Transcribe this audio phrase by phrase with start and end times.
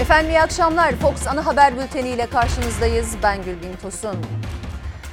[0.00, 0.92] Efendim iyi akşamlar.
[0.92, 3.16] Fox Ana Haber Bülteni ile karşınızdayız.
[3.22, 4.16] Ben Gülbin Tosun.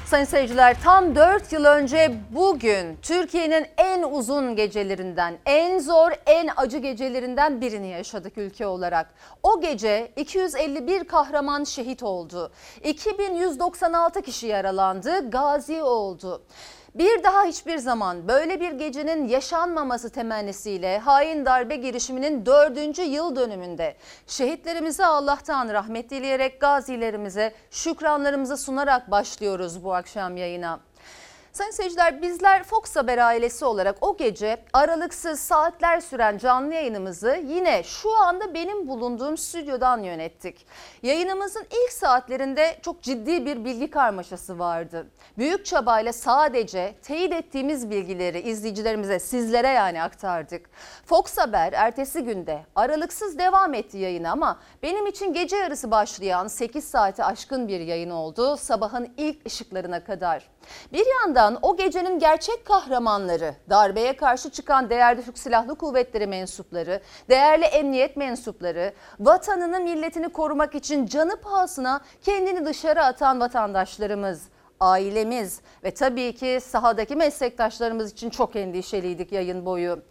[0.06, 6.78] Sayın seyirciler tam 4 yıl önce bugün Türkiye'nin en uzun gecelerinden, en zor, en acı
[6.78, 9.14] gecelerinden birini yaşadık ülke olarak.
[9.44, 12.52] O gece 251 kahraman şehit oldu.
[12.84, 16.42] 2196 kişi yaralandı, gazi oldu.
[16.96, 23.96] Bir daha hiçbir zaman böyle bir gecenin yaşanmaması temennisiyle hain darbe girişiminin dördüncü yıl dönümünde
[24.28, 30.87] şehitlerimize Allah'tan rahmet dileyerek gazilerimize şükranlarımızı sunarak başlıyoruz bu akşam yayına.
[31.58, 37.84] Sayın seyirciler bizler Fox Haber ailesi olarak o gece aralıksız saatler süren canlı yayınımızı yine
[37.84, 40.68] şu anda benim bulunduğum stüdyodan yönettik.
[41.04, 45.08] Yayınımızın ilk saatlerinde çok ciddi bir bilgi karmaşası vardı.
[45.38, 50.70] Büyük çabayla sadece teyit ettiğimiz bilgileri izleyicilerimize sizlere yani aktardık.
[51.06, 56.84] Fox Haber ertesi günde aralıksız devam etti yayını ama benim için gece yarısı başlayan 8
[56.84, 60.57] saati aşkın bir yayın oldu sabahın ilk ışıklarına kadar.
[60.94, 67.66] Bir yandan o gecenin gerçek kahramanları, darbeye karşı çıkan değerli Türk Silahlı Kuvvetleri mensupları, değerli
[67.66, 74.42] emniyet mensupları, vatanını milletini korumak için canı pahasına kendini dışarı atan vatandaşlarımız
[74.80, 80.02] ailemiz ve tabii ki sahadaki meslektaşlarımız için çok endişeliydik yayın boyu.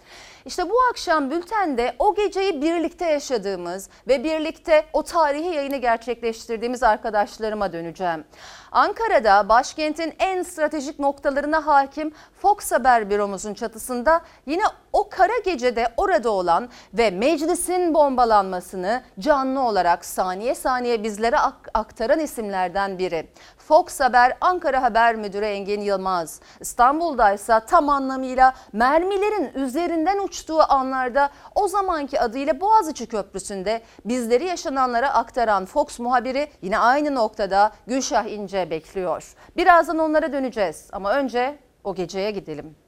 [0.47, 7.73] İşte bu akşam bültende o geceyi birlikte yaşadığımız ve birlikte o tarihi yayını gerçekleştirdiğimiz arkadaşlarıma
[7.73, 8.25] döneceğim.
[8.73, 14.63] Ankara'da başkentin en stratejik noktalarına hakim Fox Haber büromuzun çatısında yine
[14.97, 22.21] o kara gecede orada olan ve meclisin bombalanmasını canlı olarak saniye saniye bizlere ak- aktaran
[22.21, 23.31] isimlerden biri.
[23.59, 26.41] Fox Haber Ankara Haber Müdürü Engin Yılmaz.
[26.61, 35.15] İstanbul'da ise tam anlamıyla mermilerin üzerinden uçtuğu anlarda o zamanki adıyla Boğaziçi Köprüsü'nde bizleri yaşananlara
[35.15, 39.35] aktaran Fox muhabiri yine aynı noktada Gülşah İnce bekliyor.
[39.57, 42.86] Birazdan onlara döneceğiz ama önce o geceye gidelim.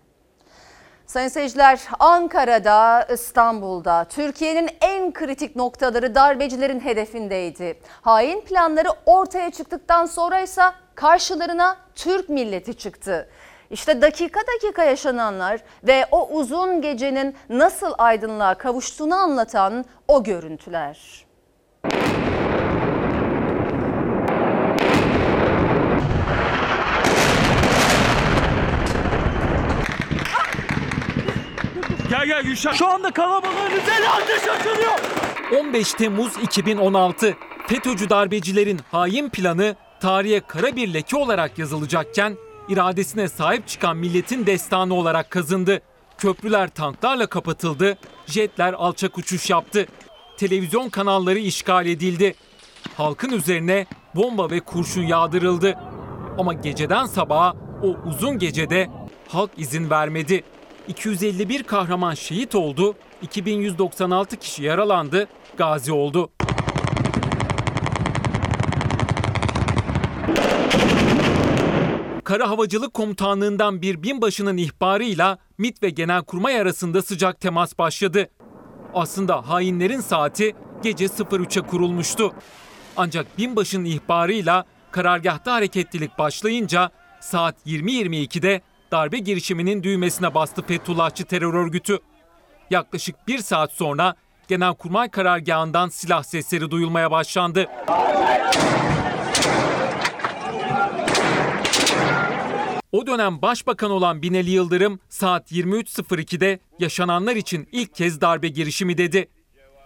[1.08, 7.80] Sayın seyirciler Ankara'da, İstanbul'da Türkiye'nin en kritik noktaları darbecilerin hedefindeydi.
[8.02, 10.62] Hain planları ortaya çıktıktan sonra ise
[10.94, 13.28] karşılarına Türk milleti çıktı.
[13.70, 21.26] İşte dakika dakika yaşananlar ve o uzun gecenin nasıl aydınlığa kavuştuğunu anlatan o görüntüler.
[32.10, 32.74] Gel gel Gülşah.
[32.74, 34.98] Şu anda kalabalığın üzerine ateş açılıyor.
[35.60, 37.36] 15 Temmuz 2016
[37.66, 42.36] FETÖ'cü darbecilerin hain planı tarihe kara bir leke olarak yazılacakken
[42.68, 45.80] iradesine sahip çıkan milletin destanı olarak kazındı.
[46.18, 49.86] Köprüler tanklarla kapatıldı, jetler alçak uçuş yaptı.
[50.36, 52.34] Televizyon kanalları işgal edildi.
[52.96, 55.78] Halkın üzerine bomba ve kurşun yağdırıldı.
[56.38, 58.88] Ama geceden sabaha o uzun gecede
[59.28, 60.44] halk izin vermedi.
[60.88, 66.30] 251 kahraman şehit oldu, 2196 kişi yaralandı, gazi oldu.
[72.24, 78.28] Kara Havacılık Komutanlığından bir binbaşının ihbarıyla MİT ve Genelkurmay arasında sıcak temas başladı.
[78.94, 82.34] Aslında hainlerin saati gece 03'e kurulmuştu.
[82.96, 86.90] Ancak binbaşının ihbarıyla karargahta hareketlilik başlayınca
[87.20, 88.62] saat 20.22'de
[88.92, 91.98] darbe girişiminin düğmesine bastı Fethullahçı terör örgütü.
[92.70, 94.14] Yaklaşık bir saat sonra
[94.48, 97.66] Genelkurmay karargahından silah sesleri duyulmaya başlandı.
[102.92, 109.28] O dönem başbakan olan Binali Yıldırım saat 23.02'de yaşananlar için ilk kez darbe girişimi dedi.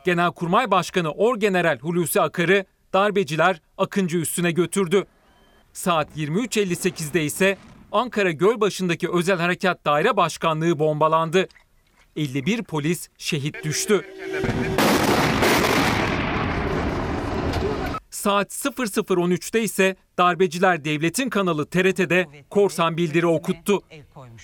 [0.05, 5.07] Genelkurmay Başkanı Orgeneral Hulusi Akar'ı darbeciler Akıncı üstüne götürdü.
[5.73, 7.59] Saat 23.58'de ise
[7.93, 11.49] Ankara Gölbaşı'ndaki Özel Harekat Daire Başkanlığı bombalandı.
[12.17, 14.05] 51 polis şehit düştü.
[18.11, 23.83] Saat 00.13'te ise darbeciler devletin kanalı TRT'de korsan bildiri okuttu.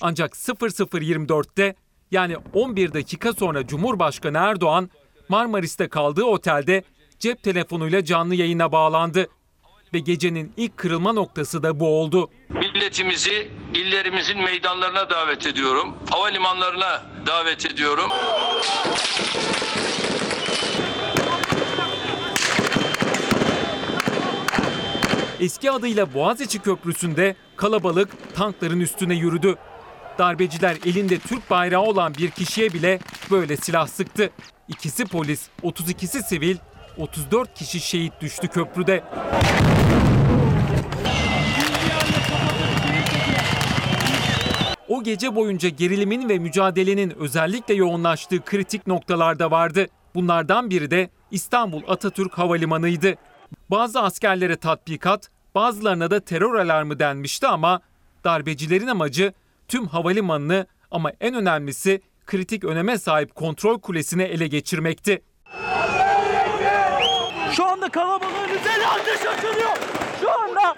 [0.00, 1.74] Ancak 00.24'te
[2.10, 4.90] yani 11 dakika sonra Cumhurbaşkanı Erdoğan
[5.28, 6.82] Marmaris'te kaldığı otelde
[7.18, 9.28] cep telefonuyla canlı yayına bağlandı.
[9.94, 12.30] Ve gecenin ilk kırılma noktası da bu oldu.
[12.78, 15.94] Milletimizi illerimizin meydanlarına davet ediyorum.
[16.10, 18.10] Havalimanlarına davet ediyorum.
[25.40, 29.54] Eski adıyla Boğaziçi Köprüsü'nde kalabalık tankların üstüne yürüdü.
[30.18, 32.98] Darbeciler elinde Türk bayrağı olan bir kişiye bile
[33.30, 34.30] böyle silah sıktı.
[34.68, 36.56] İkisi polis, 32'si sivil,
[36.96, 39.04] 34 kişi şehit düştü köprüde.
[44.88, 49.86] O gece boyunca gerilimin ve mücadelenin özellikle yoğunlaştığı kritik noktalarda vardı.
[50.14, 53.14] Bunlardan biri de İstanbul Atatürk Havalimanı'ydı.
[53.70, 57.80] Bazı askerlere tatbikat, bazılarına da terör alarmı denmişti ama
[58.24, 59.32] darbecilerin amacı
[59.68, 65.22] tüm havalimanını ama en önemlisi kritik öneme sahip kontrol kulesini ele geçirmekti.
[67.52, 69.76] Şu anda kalabalığın üzerine ateş açılıyor.
[70.20, 70.76] Şu anda.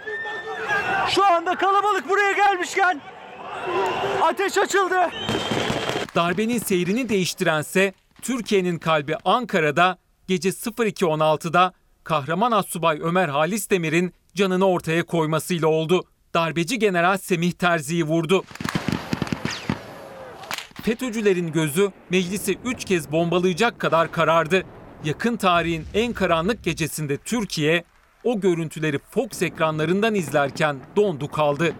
[1.09, 3.01] Şu anda kalabalık buraya gelmişken
[4.23, 4.95] ateş açıldı.
[6.15, 7.93] Darbenin seyrini değiştirense
[8.23, 9.99] Türkiye'nin kalbi Ankara'da
[10.29, 11.73] gece 02.16'da
[12.05, 16.05] kahraman assubay Ömer Halis Demir'in canını ortaya koymasıyla oldu.
[16.35, 18.45] Darbeci General Semih Terzi'yi vurdu.
[20.83, 24.63] FETÖ'cülerin gözü meclisi 3 kez bombalayacak kadar karardı.
[25.05, 27.85] Yakın tarihin en karanlık gecesinde Türkiye
[28.25, 31.75] o görüntüleri Fox ekranlarından izlerken dondu kaldı.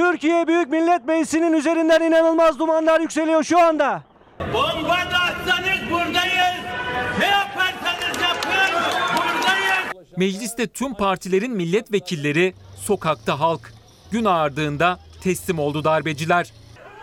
[0.00, 4.02] Türkiye Büyük Millet Meclisi'nin üzerinden inanılmaz dumanlar yükseliyor şu anda.
[4.52, 6.56] Bomba da atsanız buradayız.
[7.18, 8.50] Ne yaparsanız yapın
[9.16, 10.16] buradayız.
[10.16, 13.72] Mecliste tüm partilerin milletvekilleri, sokakta halk.
[14.10, 16.52] Gün ağardığında teslim oldu darbeciler.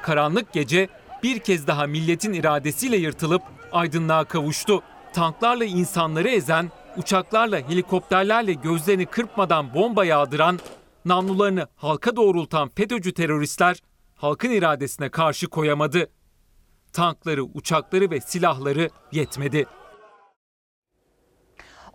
[0.02, 0.88] Karanlık gece
[1.24, 3.42] bir kez daha milletin iradesiyle yırtılıp
[3.72, 4.84] aydınlığa kavuştu.
[5.14, 10.60] Tanklarla insanları ezen, uçaklarla helikopterlerle gözlerini kırpmadan bomba yağdıran,
[11.08, 13.82] namlularını halka doğrultan FETÖ'cü teröristler
[14.16, 16.10] halkın iradesine karşı koyamadı.
[16.94, 19.66] Tankları, uçakları ve silahları yetmedi.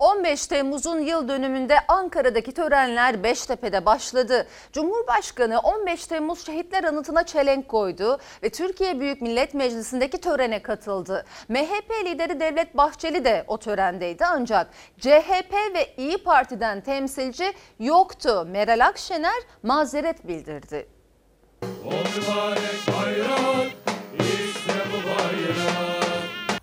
[0.03, 4.47] 15 Temmuz'un yıl dönümünde Ankara'daki törenler Beştepe'de başladı.
[4.73, 11.25] Cumhurbaşkanı 15 Temmuz şehitler anıtına çelenk koydu ve Türkiye Büyük Millet Meclisi'ndeki törene katıldı.
[11.49, 14.71] MHP lideri Devlet Bahçeli de o törendeydi ancak
[15.01, 18.47] CHP ve İyi Parti'den temsilci yoktu.
[18.51, 20.89] Meral Akşener mazeret bildirdi.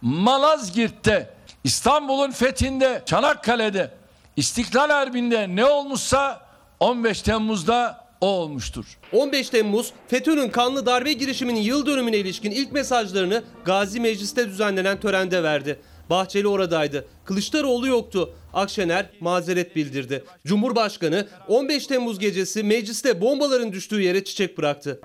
[0.02, 3.92] Malazgirt'te, İstanbul'un fethinde, Çanakkale'de,
[4.36, 6.42] İstiklal Harbi'nde ne olmuşsa
[6.80, 8.86] 15 Temmuz'da o olmuştur.
[9.14, 15.44] 15 Temmuz FETÖ'nün kanlı darbe girişiminin yıl dönümüne ilişkin ilk mesajlarını Gazi Meclis'te düzenlenen törende
[15.44, 15.80] verdi.
[16.10, 17.08] Bahçeli oradaydı.
[17.26, 18.34] Kılıçdaroğlu yoktu.
[18.54, 20.24] Akşener mazeret bildirdi.
[20.46, 25.02] Cumhurbaşkanı 15 Temmuz gecesi mecliste bombaların düştüğü yere çiçek bıraktı.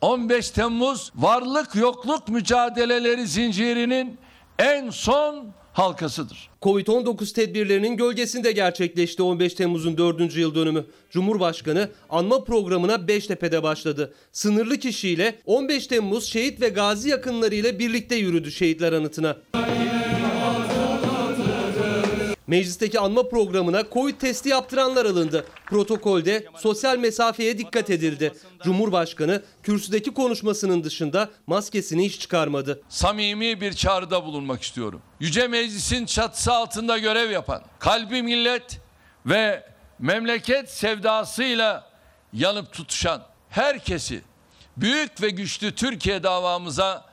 [0.00, 4.18] 15 Temmuz varlık yokluk mücadeleleri zincirinin
[4.58, 6.50] en son halkasıdır.
[6.62, 10.36] Covid-19 tedbirlerinin gölgesinde gerçekleşti 15 Temmuz'un 4.
[10.36, 10.84] yıl dönümü.
[11.10, 14.14] Cumhurbaşkanı anma programına Beştepe'de başladı.
[14.32, 19.36] Sınırlı kişiyle 15 Temmuz şehit ve gazi yakınlarıyla birlikte yürüdü şehitler anıtına.
[22.52, 25.46] Meclisteki anma programına Covid testi yaptıranlar alındı.
[25.66, 28.32] Protokolde sosyal mesafeye dikkat edildi.
[28.64, 32.82] Cumhurbaşkanı kürsüdeki konuşmasının dışında maskesini hiç çıkarmadı.
[32.88, 35.02] Samimi bir çağrıda bulunmak istiyorum.
[35.20, 38.80] Yüce Meclis'in çatısı altında görev yapan, kalbi millet
[39.26, 39.64] ve
[39.98, 41.90] memleket sevdasıyla
[42.32, 44.22] yanıp tutuşan herkesi
[44.76, 47.04] büyük ve güçlü Türkiye davamıza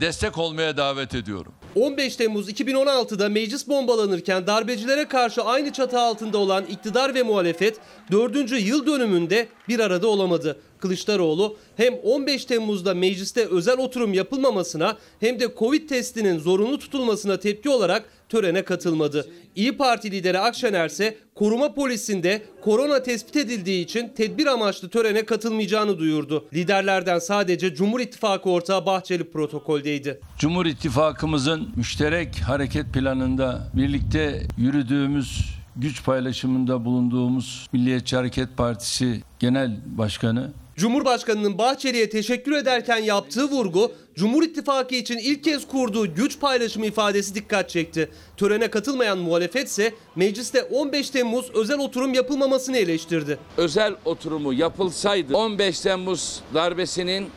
[0.00, 1.54] destek olmaya davet ediyorum.
[1.74, 7.76] 15 Temmuz 2016'da meclis bombalanırken darbecilere karşı aynı çatı altında olan iktidar ve muhalefet
[8.10, 8.60] 4.
[8.60, 10.60] yıl dönümünde bir arada olamadı.
[10.78, 17.70] Kılıçdaroğlu hem 15 Temmuz'da mecliste özel oturum yapılmamasına hem de Covid testinin zorunlu tutulmasına tepki
[17.70, 19.26] olarak törene katılmadı.
[19.56, 25.98] İyi Parti lideri Akşener ise koruma polisinde korona tespit edildiği için tedbir amaçlı törene katılmayacağını
[25.98, 26.48] duyurdu.
[26.54, 30.20] Liderlerden sadece Cumhur İttifakı ortağı Bahçeli protokoldeydi.
[30.38, 40.52] Cumhur İttifakımızın müşterek hareket planında birlikte yürüdüğümüz güç paylaşımında bulunduğumuz Milliyetçi Hareket Partisi Genel Başkanı
[40.82, 47.34] Cumhurbaşkanının Bahçeli'ye teşekkür ederken yaptığı vurgu, Cumhur İttifakı için ilk kez kurduğu güç paylaşımı ifadesi
[47.34, 48.10] dikkat çekti.
[48.36, 53.38] Törene katılmayan muhalefet ise mecliste 15 Temmuz özel oturum yapılmamasını eleştirdi.
[53.56, 57.30] özel oturumu yapılsaydı 15 Temmuz darbesinin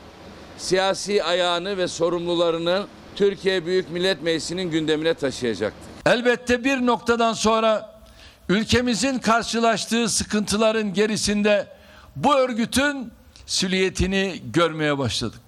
[0.57, 2.85] siyasi ayağını ve sorumlularını
[3.15, 5.79] Türkiye Büyük Millet Meclisi'nin gündemine taşıyacaktı.
[6.05, 7.99] Elbette bir noktadan sonra
[8.49, 11.67] ülkemizin karşılaştığı sıkıntıların gerisinde
[12.15, 13.11] bu örgütün
[13.45, 15.41] silüetini görmeye başladık.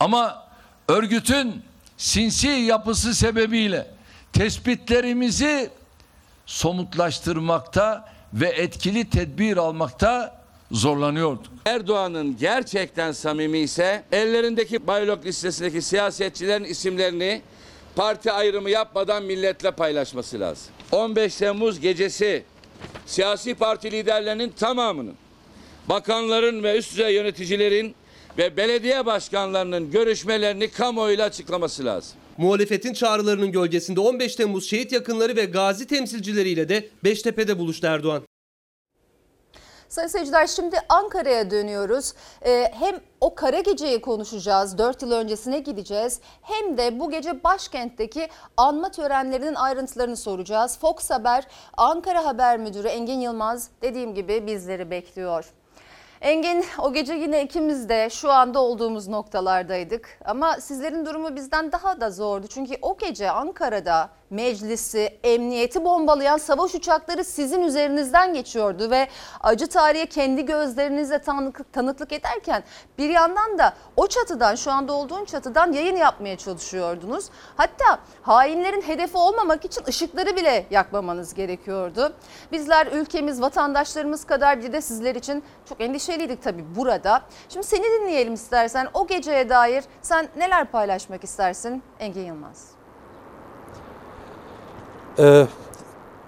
[0.00, 0.46] Ama
[0.88, 1.62] örgütün
[1.96, 3.90] sinsi yapısı sebebiyle
[4.32, 5.70] tespitlerimizi
[6.46, 11.52] somutlaştırmakta ve etkili tedbir almakta zorlanıyorduk.
[11.66, 17.42] Erdoğan'ın gerçekten samimi ise ellerindeki baylok listesindeki siyasetçilerin isimlerini
[17.96, 20.66] parti ayrımı yapmadan milletle paylaşması lazım.
[20.92, 22.44] 15 Temmuz gecesi
[23.06, 25.14] siyasi parti liderlerinin tamamının,
[25.88, 27.94] bakanların ve üst düzey yöneticilerin
[28.38, 32.12] ve belediye başkanlarının görüşmelerini kamuoyuyla açıklaması lazım.
[32.36, 38.22] Muhalefetin çağrılarının gölgesinde 15 Temmuz şehit yakınları ve gazi temsilcileriyle de Beştepe'de buluştu Erdoğan.
[39.88, 42.12] Sayın seyirciler şimdi Ankara'ya dönüyoruz.
[42.46, 46.20] Ee, hem o kara geceyi konuşacağız, 4 yıl öncesine gideceğiz.
[46.42, 50.78] Hem de bu gece başkentteki anma törenlerinin ayrıntılarını soracağız.
[50.78, 51.46] Fox Haber,
[51.76, 55.52] Ankara Haber Müdürü Engin Yılmaz dediğim gibi bizleri bekliyor.
[56.22, 60.18] Engin o gece yine ikimiz de şu anda olduğumuz noktalardaydık.
[60.24, 62.46] Ama sizlerin durumu bizden daha da zordu.
[62.46, 68.90] Çünkü o gece Ankara'da meclisi, emniyeti bombalayan savaş uçakları sizin üzerinizden geçiyordu.
[68.90, 69.08] Ve
[69.40, 72.64] acı tarihe kendi gözlerinizle tanıklık, tanıklık ederken
[72.98, 77.24] bir yandan da o çatıdan şu anda olduğun çatıdan yayın yapmaya çalışıyordunuz.
[77.56, 82.12] Hatta hainlerin hedefi olmamak için ışıkları bile yakmamanız gerekiyordu.
[82.52, 87.22] Bizler ülkemiz, vatandaşlarımız kadar bir de sizler için çok endişeliydik tabii burada.
[87.48, 92.81] Şimdi seni dinleyelim istersen o geceye dair sen neler paylaşmak istersin Engin Yılmaz?
[95.18, 95.46] Ee,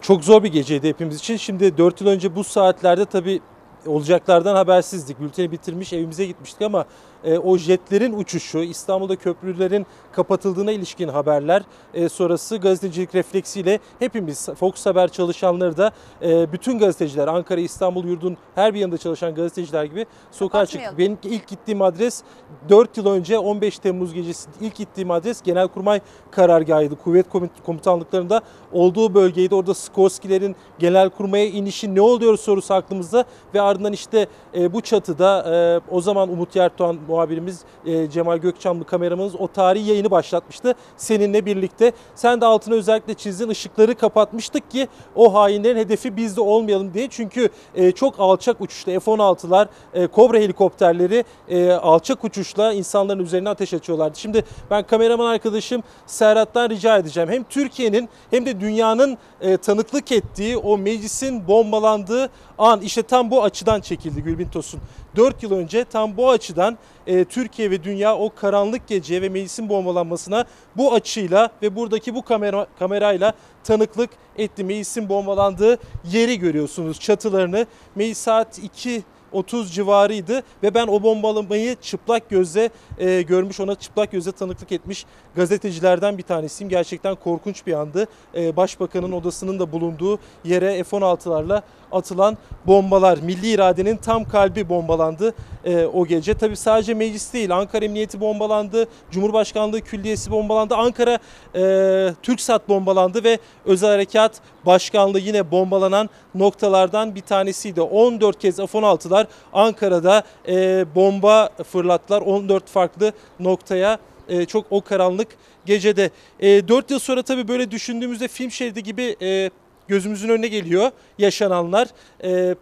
[0.01, 1.37] çok zor bir geceydi hepimiz için.
[1.37, 3.41] Şimdi 4 yıl önce bu saatlerde tabii
[3.87, 5.21] olacaklardan habersizdik.
[5.21, 6.85] Bülteni bitirmiş evimize gitmiştik ama
[7.25, 11.63] e, o jetlerin uçuşu, İstanbul'da köprülerin kapatıldığına ilişkin haberler
[11.95, 15.91] e, sonrası gazetecilik refleksiyle hepimiz Fox Haber çalışanları da
[16.23, 20.99] e, bütün gazeteciler Ankara, İstanbul yurdun her bir yanında çalışan gazeteciler gibi sokağa çıktık.
[20.99, 22.23] Benim ilk gittiğim adres
[22.69, 26.01] 4 yıl önce 15 Temmuz gecesi ilk gittiğim adres Genelkurmay
[26.31, 26.97] karargahıydı.
[26.97, 28.41] Kuvvet komut- komutanlıklarında
[28.73, 29.55] olduğu bölgeydi.
[29.55, 35.95] Orada Skorsky'lerin Genelkurmay'a inişi ne oluyor sorusu aklımızda ve ardından işte e, bu çatıda e,
[35.95, 41.93] o zaman Umut Yertoğan muhabirimiz e, Cemal Gökçamlı kameramanımız o tarihi yayını başlatmıştı seninle birlikte.
[42.15, 47.09] Sen de altına özellikle çizdin ışıkları kapatmıştık ki o hainlerin hedefi biz de olmayalım diye.
[47.11, 53.75] Çünkü e, çok alçak uçuşta F-16'lar, e, Kobra helikopterleri e, alçak uçuşla insanların üzerine ateş
[53.75, 54.19] açıyorlardı.
[54.19, 57.31] Şimdi ben kameraman arkadaşım Serhat'tan rica edeceğim.
[57.31, 63.43] Hem Türkiye'nin hem de dünyanın e, tanıklık ettiği o meclisin bombalandığı an işte tam bu
[63.43, 64.81] açıdan çekildi Gülbin Tosun.
[65.17, 69.69] 4 yıl önce tam bu açıdan e, Türkiye ve dünya o karanlık geceye ve meclisin
[69.69, 70.45] bombalanmasına
[70.77, 73.33] bu açıyla ve buradaki bu kamera kamerayla
[73.65, 74.65] tanıklık etti.
[74.65, 75.79] Meclisin bombalandığı
[76.13, 77.67] yeri görüyorsunuz çatılarını.
[77.95, 79.03] Meclis saat 2
[79.35, 85.07] 30 civarıydı ve ben o bombalamayı çıplak gözle e, görmüş, ona çıplak gözle tanıklık etmiş
[85.37, 86.69] gazetecilerden bir tanesiyim.
[86.69, 88.07] Gerçekten korkunç bir andı.
[88.35, 91.63] E, Başbakanın odasının da bulunduğu yere F-16'larla
[91.93, 96.35] atılan bombalar, milli iradenin tam kalbi bombalandı e, o gece.
[96.35, 101.19] Tabii sadece meclis değil, Ankara Emniyeti bombalandı, Cumhurbaşkanlığı Külliyesi bombalandı, Ankara
[101.55, 107.81] e, TürkSat bombalandı ve Özel Harekat Başkanlığı yine bombalanan noktalardan bir tanesiydi.
[107.81, 115.29] 14 kez F-16'lar Ankara'da e, bomba fırlattılar 14 farklı noktaya e, çok o karanlık
[115.67, 116.11] gecede.
[116.41, 119.51] E, 4 yıl sonra tabii böyle düşündüğümüzde film şeridi gibi e,
[119.89, 121.89] gözümüzün önüne geliyor yaşananlar.
[122.25, 122.55] E,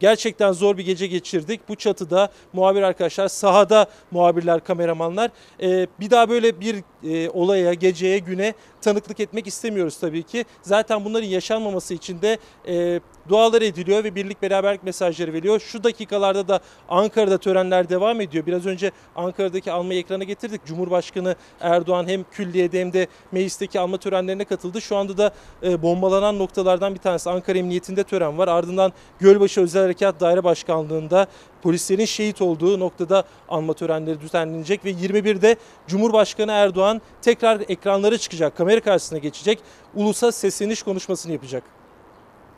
[0.00, 1.68] Gerçekten zor bir gece geçirdik.
[1.68, 5.30] Bu çatıda muhabir arkadaşlar, sahada muhabirler, kameramanlar.
[5.62, 10.44] Ee, bir daha böyle bir e, olaya, geceye, güne tanıklık etmek istemiyoruz tabii ki.
[10.62, 12.38] Zaten bunların yaşanmaması için de
[12.68, 15.60] e, dualar ediliyor ve birlik beraberlik mesajları veriliyor.
[15.60, 18.46] Şu dakikalarda da Ankara'da törenler devam ediyor.
[18.46, 20.64] Biraz önce Ankara'daki almayı ekrana getirdik.
[20.66, 24.80] Cumhurbaşkanı Erdoğan hem külliyede hem de meclisteki alma törenlerine katıldı.
[24.80, 28.48] Şu anda da e, bombalanan noktalardan bir tanesi Ankara Emniyetinde tören var.
[28.48, 31.26] Ardından Gölbaşı Özel Harekat Daire Başkanlığı'nda
[31.64, 38.73] polislerin şehit olduğu noktada anma törenleri düzenlenecek ve 21'de Cumhurbaşkanı Erdoğan tekrar ekranlara çıkacak, kamera
[38.80, 39.60] karşısına geçecek,
[39.94, 41.62] ulusa sesleniş konuşmasını yapacak.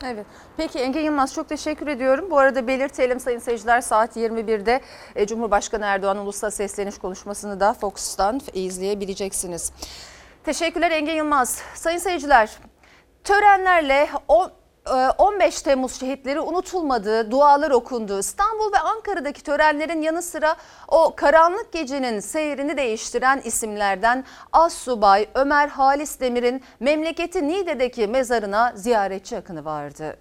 [0.05, 0.25] Evet.
[0.57, 2.31] Peki Engin Yılmaz çok teşekkür ediyorum.
[2.31, 4.81] Bu arada belirtelim sayın seyirciler saat 21'de
[5.15, 9.71] e, Cumhurbaşkanı Erdoğan ulusal sesleniş konuşmasını da Fox'tan izleyebileceksiniz.
[10.43, 11.61] Teşekkürler Engin Yılmaz.
[11.75, 12.49] Sayın seyirciler
[13.23, 14.49] törenlerle o e,
[15.17, 18.19] 15 Temmuz şehitleri unutulmadı, dualar okundu.
[18.19, 20.55] İstanbul ve Ankara'daki törenlerin yanı sıra
[20.87, 29.65] o karanlık gecenin seyrini değiştiren isimlerden Assubay Ömer Halis Demir'in memleketi Niğde'deki mezarına ziyaretçi akını
[29.65, 30.17] vardı.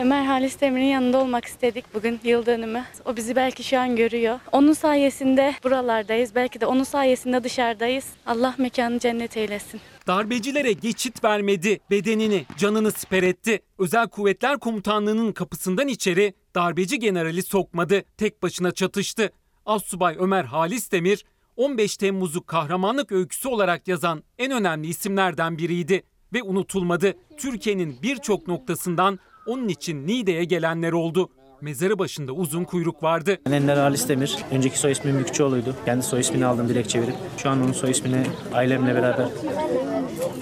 [0.00, 2.84] Ömer Halis Demir'in yanında olmak istedik bugün yıl dönümü.
[3.04, 4.40] O bizi belki şu an görüyor.
[4.52, 6.34] Onun sayesinde buralardayız.
[6.34, 8.04] Belki de onun sayesinde dışarıdayız.
[8.26, 9.80] Allah mekanı cennet eylesin.
[10.10, 13.62] Darbecilere geçit vermedi, bedenini, canını siper etti.
[13.78, 19.32] Özel Kuvvetler Komutanlığı'nın kapısından içeri darbeci generali sokmadı, tek başına çatıştı.
[19.66, 21.24] Assubay Ömer Halis Demir
[21.56, 26.02] 15 Temmuz'u kahramanlık öyküsü olarak yazan en önemli isimlerden biriydi
[26.32, 27.14] ve unutulmadı.
[27.36, 31.30] Türkiye'nin birçok noktasından onun için Niğde'ye gelenler oldu.
[31.60, 33.38] Mezarı başında uzun kuyruk vardı.
[33.52, 34.36] Ender Halis Demir.
[34.50, 35.76] Önceki soy ismim Mükçüoğlu'ydu.
[35.84, 37.14] Kendi soy ismini aldım direkt çevirip.
[37.36, 39.28] Şu an onun soy ismini ailemle beraber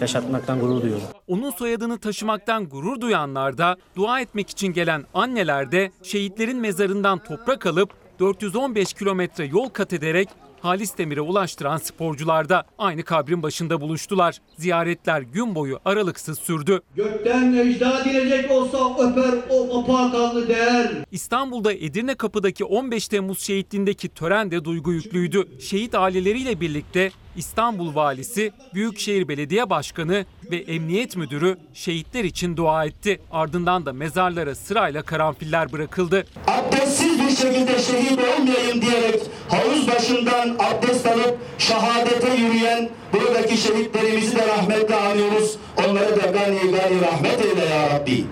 [0.01, 1.07] yaşatmaktan gurur duyuyorum.
[1.27, 7.67] Onun soyadını taşımaktan gurur duyanlar da, dua etmek için gelen anneler de şehitlerin mezarından toprak
[7.67, 10.29] alıp 415 kilometre yol kat ederek
[10.61, 14.39] Halis Demir'e ulaştıran sporcular da aynı kabrin başında buluştular.
[14.57, 16.81] Ziyaretler gün boyu aralıksız sürdü.
[16.97, 20.91] Gökten ecda dilecek olsa öper o apakanlı değer.
[21.13, 25.61] İstanbul'da Edirne Kapı'daki 15 Temmuz şehitliğindeki tören de duygu yüklüydü.
[25.61, 33.21] Şehit aileleriyle birlikte İstanbul Valisi, Büyükşehir Belediye Başkanı ve Emniyet Müdürü şehitler için dua etti.
[33.31, 36.27] Ardından da mezarlara sırayla karanfiller bırakıldı.
[36.47, 44.95] Abdestsiz şekilde şehit olmayayım diyerek havuz başından abdest alıp şehadete yürüyen buradaki şehitlerimizi de rahmetle
[44.97, 45.57] anıyoruz.
[45.89, 48.25] Onları da gani gani rahmet eyle ya Rabbi.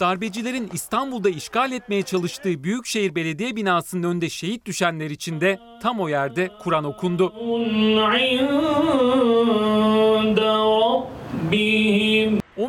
[0.00, 6.08] Darbecilerin İstanbul'da işgal etmeye çalıştığı Büyükşehir Belediye binasının önünde şehit düşenler için de tam o
[6.08, 7.32] yerde Kur'an okundu.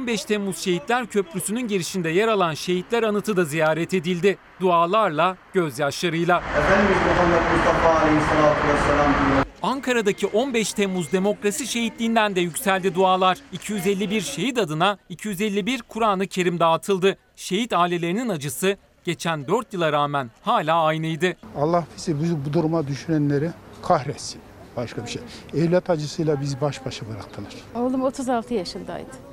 [0.09, 4.37] 15 Temmuz Şehitler Köprüsü'nün girişinde yer alan şehitler anıtı da ziyaret edildi.
[4.61, 6.37] Dualarla, gözyaşlarıyla.
[6.37, 9.45] Efendimiz Muhammed Mustafa Aleyhisselatü Vesselam diyor.
[9.61, 13.37] Ankara'daki 15 Temmuz Demokrasi Şehitliğinden de yükseldi dualar.
[13.51, 17.17] 251 şehit adına 251 Kur'an-ı Kerim dağıtıldı.
[17.35, 21.35] Şehit ailelerinin acısı geçen 4 yıla rağmen hala aynıydı.
[21.57, 23.49] Allah bizi bu, bu duruma düşürenleri
[23.81, 24.41] kahretsin.
[24.77, 25.21] Başka bir şey.
[25.53, 27.53] Evlat acısıyla bizi baş başa bıraktılar.
[27.75, 29.28] Oğlum 36 yaşındaydı.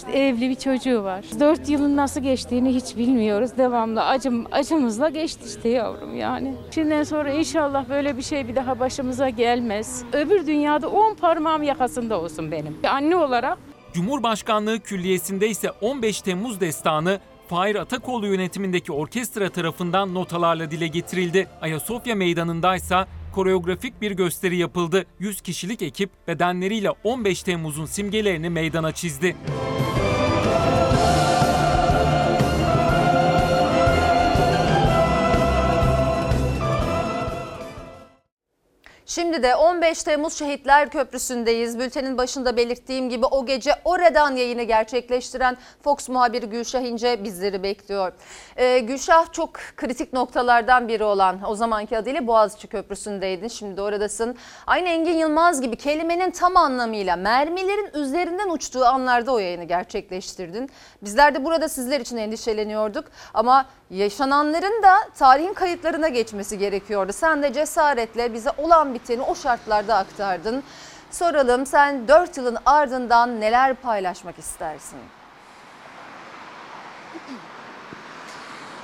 [0.00, 1.24] İşte evli bir çocuğu var.
[1.40, 3.50] 4 yılın nasıl geçtiğini hiç bilmiyoruz.
[3.58, 6.54] Devamlı acım acımızla geçti işte yavrum yani.
[6.70, 10.02] Şimdiden sonra inşallah böyle bir şey bir daha başımıza gelmez.
[10.12, 12.76] Öbür dünyada 10 parmağım yakasında olsun benim.
[12.88, 13.58] Anne olarak
[13.92, 21.46] Cumhurbaşkanlığı Külliyesi'nde ise 15 Temmuz destanı Fahir Atakoğlu yönetimindeki orkestra tarafından notalarla dile getirildi.
[21.60, 25.04] Ayasofya Meydanı'ndaysa koreografik bir gösteri yapıldı.
[25.18, 29.36] 100 kişilik ekip bedenleriyle 15 Temmuz'un simgelerini meydana çizdi.
[39.10, 41.78] Şimdi de 15 Temmuz Şehitler Köprüsü'ndeyiz.
[41.78, 48.12] Bültenin başında belirttiğim gibi o gece oradan yayını gerçekleştiren Fox muhabiri Gülşah İnce bizleri bekliyor.
[48.56, 53.48] Ee, Gülşah çok kritik noktalardan biri olan o zamanki adıyla Boğaziçi Köprüsü'ndeydin.
[53.48, 54.36] Şimdi de oradasın.
[54.66, 60.70] Aynı Engin Yılmaz gibi kelimenin tam anlamıyla mermilerin üzerinden uçtuğu anlarda o yayını gerçekleştirdin.
[61.02, 67.12] Bizler de burada sizler için endişeleniyorduk ama yaşananların da tarihin kayıtlarına geçmesi gerekiyordu.
[67.12, 70.62] Sen de cesaretle bize olan biteni o şartlarda aktardın.
[71.10, 74.98] Soralım sen 4 yılın ardından neler paylaşmak istersin?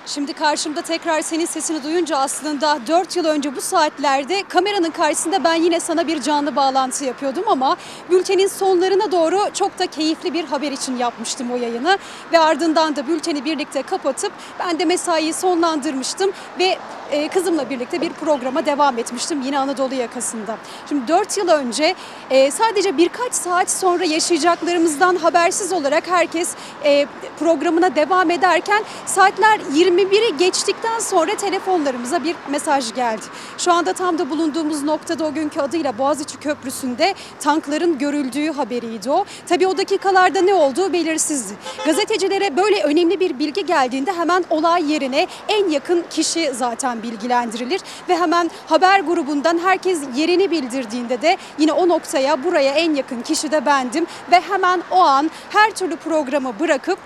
[0.06, 5.54] Şimdi karşımda tekrar senin sesini duyunca aslında 4 yıl önce bu saatlerde kameranın karşısında ben
[5.54, 7.76] yine sana bir canlı bağlantı yapıyordum ama
[8.10, 11.98] bültenin sonlarına doğru çok da keyifli bir haber için yapmıştım o yayını
[12.32, 16.78] ve ardından da bülteni birlikte kapatıp ben de mesaiyi sonlandırmıştım ve
[17.10, 20.56] e, kızımla birlikte bir programa devam etmiştim yine Anadolu yakasında.
[20.88, 21.94] Şimdi 4 yıl önce
[22.30, 27.06] e, sadece birkaç saat sonra yaşayacaklarımızdan habersiz olarak herkes e,
[27.38, 29.60] programına devam ederken saatler
[29.96, 33.22] 21'i geçtikten sonra telefonlarımıza bir mesaj geldi.
[33.58, 39.24] Şu anda tam da bulunduğumuz noktada o günkü adıyla Boğaziçi Köprüsü'nde tankların görüldüğü haberiydi o.
[39.48, 41.54] Tabii o dakikalarda ne olduğu belirsizdi.
[41.84, 48.16] Gazetecilere böyle önemli bir bilgi geldiğinde hemen olay yerine en yakın kişi zaten bilgilendirilir ve
[48.16, 53.66] hemen haber grubundan herkes yerini bildirdiğinde de yine o noktaya buraya en yakın kişi de
[53.66, 56.98] bendim ve hemen o an her türlü programı bırakıp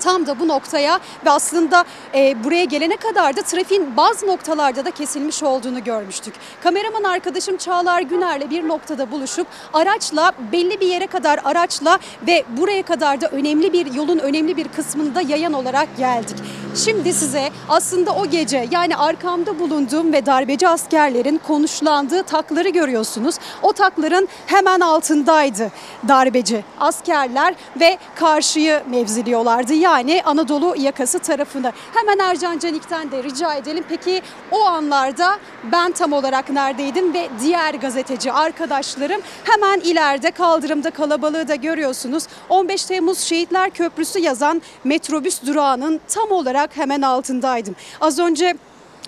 [0.00, 1.84] tam da bu noktaya ve aslında
[2.14, 6.34] e, buraya gelene kadar da trafiğin bazı noktalarda da kesilmiş olduğunu görmüştük.
[6.62, 12.82] Kameraman arkadaşım Çağlar Güner'le bir noktada buluşup araçla belli bir yere kadar araçla ve buraya
[12.82, 16.36] kadar da önemli bir yolun önemli bir kısmında yayan olarak geldik.
[16.84, 23.34] Şimdi size aslında o gece yani arkamda bulunduğum ve darbeci askerlerin konuşlandığı takları görüyorsunuz.
[23.62, 25.70] O takların hemen altındaydı
[26.08, 29.74] darbeci askerler ve karşıyı mevziliyorlardı.
[29.74, 29.89] Yani
[30.24, 31.72] Anadolu yakası tarafında.
[31.94, 33.84] Hemen Ercan Canik'ten de rica edelim.
[33.88, 35.38] Peki o anlarda
[35.72, 42.24] ben tam olarak neredeydim ve diğer gazeteci arkadaşlarım hemen ileride kaldırımda kalabalığı da görüyorsunuz.
[42.48, 47.76] 15 Temmuz Şehitler Köprüsü yazan metrobüs durağının tam olarak hemen altındaydım.
[48.00, 48.54] Az önce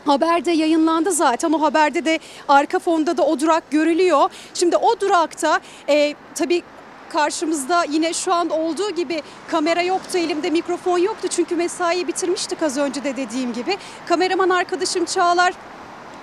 [0.06, 1.52] Haberde yayınlandı zaten.
[1.52, 2.18] O haberde de
[2.48, 4.30] arka fonda da o durak görülüyor.
[4.54, 6.62] Şimdi o durakta e, tabii
[7.12, 12.78] karşımızda yine şu an olduğu gibi kamera yoktu elimde mikrofon yoktu çünkü mesaiyi bitirmiştik az
[12.78, 13.76] önce de dediğim gibi.
[14.08, 15.54] Kameraman arkadaşım Çağlar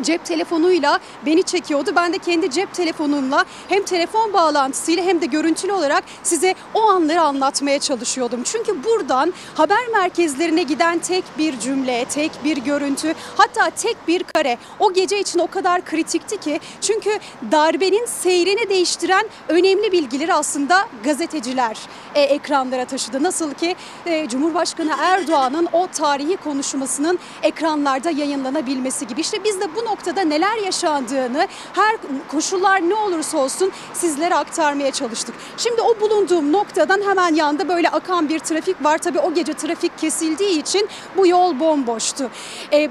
[0.01, 1.91] cep telefonuyla beni çekiyordu.
[1.95, 7.21] Ben de kendi cep telefonumla hem telefon bağlantısıyla hem de görüntülü olarak size o anları
[7.21, 8.43] anlatmaya çalışıyordum.
[8.43, 14.57] Çünkü buradan haber merkezlerine giden tek bir cümle, tek bir görüntü, hatta tek bir kare
[14.79, 17.19] o gece için o kadar kritikti ki çünkü
[17.51, 21.77] darbenin seyrini değiştiren önemli bilgileri aslında gazeteciler
[22.15, 23.23] e, ekranlara taşıdı.
[23.23, 29.21] Nasıl ki e, Cumhurbaşkanı Erdoğan'ın o tarihi konuşmasının ekranlarda yayınlanabilmesi gibi.
[29.21, 31.97] İşte biz de bu noktada neler yaşandığını her
[32.32, 35.36] koşullar ne olursa olsun sizlere aktarmaya çalıştık.
[35.58, 38.97] Şimdi o bulunduğum noktadan hemen yanında böyle akan bir trafik var.
[38.97, 42.30] Tabii o gece trafik kesildiği için bu yol bomboştu.
[42.73, 42.89] E,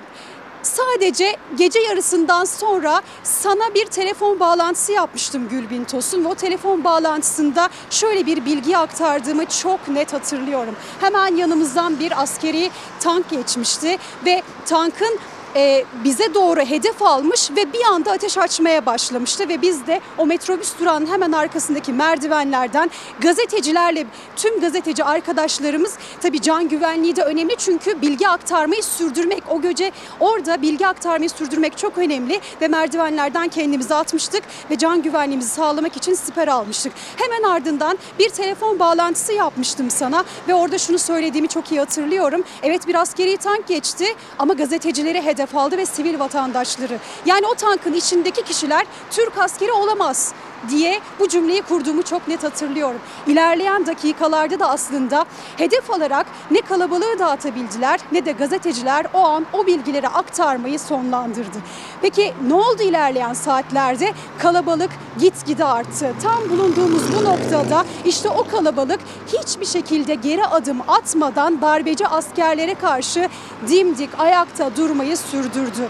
[0.62, 6.24] Sadece gece yarısından sonra sana bir telefon bağlantısı yapmıştım Gülbin Tosun.
[6.24, 10.76] Ve o telefon bağlantısında şöyle bir bilgi aktardığımı çok net hatırlıyorum.
[11.00, 15.18] Hemen yanımızdan bir askeri tank geçmişti ve tankın
[15.56, 20.26] e, bize doğru hedef almış ve bir anda ateş açmaya başlamıştı ve biz de o
[20.26, 24.06] metrobüs durağının hemen arkasındaki merdivenlerden gazetecilerle
[24.36, 30.62] tüm gazeteci arkadaşlarımız tabii can güvenliği de önemli çünkü bilgi aktarmayı sürdürmek o gece orada
[30.62, 36.48] bilgi aktarmayı sürdürmek çok önemli ve merdivenlerden kendimizi atmıştık ve can güvenliğimizi sağlamak için siper
[36.48, 36.92] almıştık.
[37.16, 42.42] Hemen ardından bir telefon bağlantısı yapmıştım sana ve orada şunu söylediğimi çok iyi hatırlıyorum.
[42.62, 44.04] Evet bir askeri tank geçti
[44.38, 46.98] ama gazetecileri hedef aldı ve sivil vatandaşları.
[47.26, 50.32] Yani o tankın içindeki kişiler Türk askeri olamaz
[50.70, 53.00] diye bu cümleyi kurduğumu çok net hatırlıyorum.
[53.26, 55.24] İlerleyen dakikalarda da aslında
[55.56, 61.58] hedef alarak ne kalabalığı dağıtabildiler ne de gazeteciler o an o bilgileri aktarmayı sonlandırdı.
[62.02, 64.12] Peki ne oldu ilerleyen saatlerde?
[64.38, 64.90] Kalabalık
[65.20, 66.14] gitgide arttı.
[66.22, 73.28] Tam bulunduğumuz bu noktada işte o kalabalık hiçbir şekilde geri adım atmadan darbeci askerlere karşı
[73.68, 75.88] dimdik ayakta durmayı sürdürdü.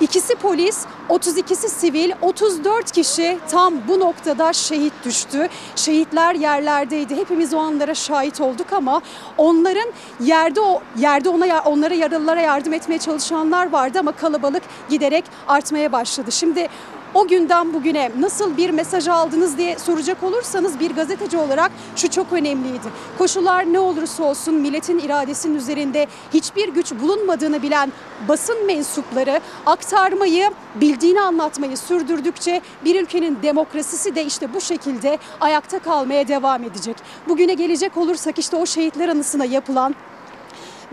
[0.00, 5.48] İkisi polis, 32'si sivil, 34 kişi tam bu noktada şehit düştü.
[5.76, 7.16] Şehitler yerlerdeydi.
[7.16, 9.00] Hepimiz o anlara şahit olduk ama
[9.38, 15.92] onların yerde o yerde ona onlara yaralılara yardım etmeye çalışanlar vardı ama kalabalık giderek artmaya
[15.92, 16.32] başladı.
[16.32, 16.68] Şimdi
[17.14, 22.32] o günden bugüne nasıl bir mesaj aldınız diye soracak olursanız bir gazeteci olarak şu çok
[22.32, 22.88] önemliydi.
[23.18, 27.92] Koşullar ne olursa olsun milletin iradesinin üzerinde hiçbir güç bulunmadığını bilen
[28.28, 36.28] basın mensupları aktarmayı, bildiğini anlatmayı sürdürdükçe bir ülkenin demokrasisi de işte bu şekilde ayakta kalmaya
[36.28, 36.96] devam edecek.
[37.28, 39.94] Bugüne gelecek olursak işte o şehitler anısına yapılan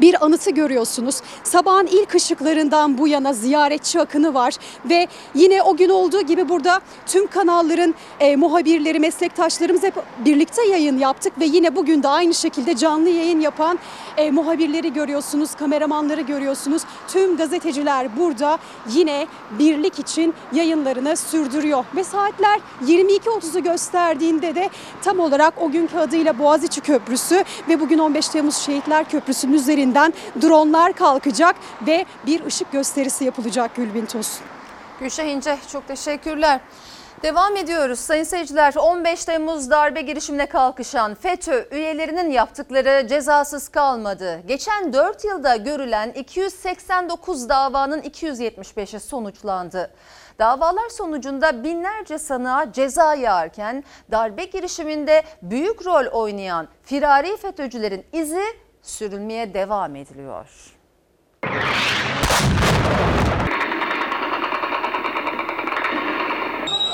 [0.01, 1.21] bir anıtı görüyorsunuz.
[1.43, 4.53] Sabahın ilk ışıklarından bu yana ziyaretçi akını var
[4.89, 9.93] ve yine o gün olduğu gibi burada tüm kanalların e, muhabirleri, meslektaşlarımız hep
[10.25, 13.79] birlikte yayın yaptık ve yine bugün de aynı şekilde canlı yayın yapan
[14.17, 16.81] e, muhabirleri görüyorsunuz, kameramanları görüyorsunuz.
[17.07, 18.57] Tüm gazeteciler burada
[18.93, 19.27] yine
[19.59, 24.69] birlik için yayınlarını sürdürüyor ve saatler 22.30'u gösterdiğinde de
[25.03, 30.13] tam olarak o günkü adıyla Boğaziçi Köprüsü ve bugün 15 Temmuz Şehitler Köprüsü'nün üzerinde üzerinden
[30.41, 31.55] dronlar kalkacak
[31.87, 34.45] ve bir ışık gösterisi yapılacak Gülbin Tosun.
[34.99, 36.59] Gülşah İnce çok teşekkürler.
[37.23, 44.41] Devam ediyoruz sayın seyirciler 15 Temmuz darbe girişimine kalkışan FETÖ üyelerinin yaptıkları cezasız kalmadı.
[44.47, 49.91] Geçen 4 yılda görülen 289 davanın 275'i sonuçlandı.
[50.39, 59.53] Davalar sonucunda binlerce sanığa ceza yağarken darbe girişiminde büyük rol oynayan firari FETÖ'cülerin izi sürülmeye
[59.53, 60.45] devam ediliyor.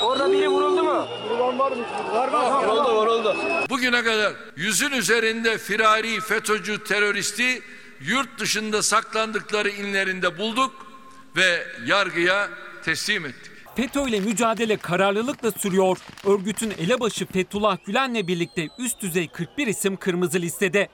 [0.02, 1.06] Orada biri vuruldu mu?
[1.30, 1.84] Vurulan var mı?
[2.12, 2.64] Var var.
[2.68, 3.36] Vuruldu vuruldu.
[3.70, 7.62] Bugüne kadar yüzün üzerinde firari FETÖ'cü teröristi
[8.00, 10.86] yurt dışında saklandıkları inlerinde bulduk
[11.36, 12.48] ve yargıya
[12.84, 13.52] teslim ettik.
[13.76, 15.98] FETÖ ile mücadele kararlılıkla sürüyor.
[16.26, 20.88] Örgütün elebaşı Fethullah Gülen'le birlikte üst düzey 41 isim kırmızı listede.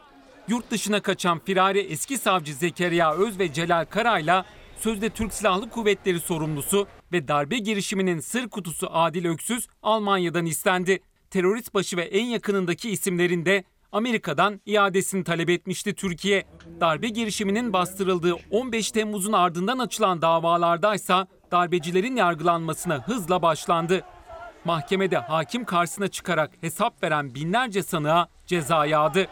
[0.48, 4.44] Yurt dışına kaçan firari eski savcı Zekeriya Öz ve Celal Karay'la
[4.76, 11.00] sözde Türk Silahlı Kuvvetleri sorumlusu ve darbe girişiminin sır kutusu Adil Öksüz Almanya'dan istendi.
[11.30, 16.44] Terörist başı ve en yakınındaki isimlerin de Amerika'dan iadesini talep etmişti Türkiye.
[16.80, 24.02] Darbe girişiminin bastırıldığı 15 Temmuz'un ardından açılan davalardaysa darbecilerin yargılanmasına hızla başlandı.
[24.64, 29.26] Mahkemede hakim karşısına çıkarak hesap veren binlerce sanığa ceza yağdı.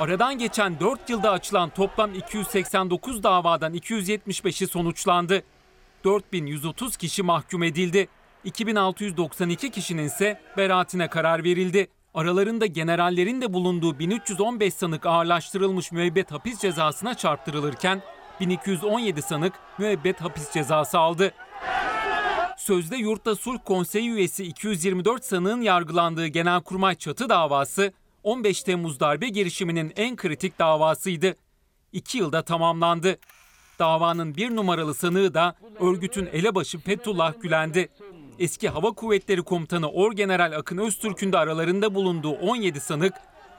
[0.00, 5.42] Aradan geçen 4 yılda açılan toplam 289 davadan 275'i sonuçlandı.
[6.04, 8.08] 4130 kişi mahkum edildi.
[8.44, 11.88] 2692 kişinin ise beraatine karar verildi.
[12.14, 18.02] Aralarında generallerin de bulunduğu 1315 sanık ağırlaştırılmış müebbet hapis cezasına çarptırılırken
[18.40, 21.32] 1217 sanık müebbet hapis cezası aldı.
[22.58, 29.92] Sözde Yurtta Sulh Konseyi üyesi 224 sanığın yargılandığı Genelkurmay Çatı davası 15 Temmuz darbe girişiminin
[29.96, 31.36] en kritik davasıydı.
[31.92, 33.18] 2 yılda tamamlandı.
[33.78, 37.88] Davanın bir numaralı sanığı da örgütün elebaşı Fethullah Gülen'di.
[38.38, 43.14] Eski Hava Kuvvetleri Komutanı Orgeneral Akın Öztürk'ün de aralarında bulunduğu 17 sanık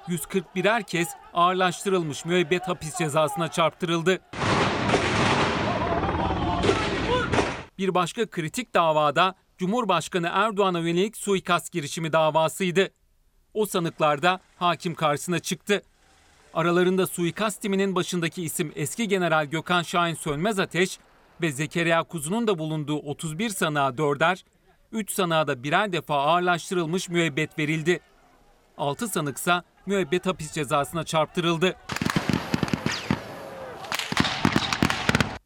[0.07, 4.19] 141'er kez ağırlaştırılmış müebbet hapis cezasına çarptırıldı.
[7.77, 12.89] Bir başka kritik davada Cumhurbaşkanı Erdoğan'a yönelik suikast girişimi davasıydı.
[13.53, 15.81] O sanıklarda hakim karşısına çıktı.
[16.53, 20.99] Aralarında suikast timinin başındaki isim eski General Gökhan Şahin Sönmez Ateş
[21.41, 24.45] ve Zekeriya Kuzu'nun da bulunduğu 31 sanığa dörder,
[24.91, 27.99] 3 sanığa da birer defa ağırlaştırılmış müebbet verildi.
[28.77, 31.75] 6 sanıksa müebbet hapis cezasına çarptırıldı.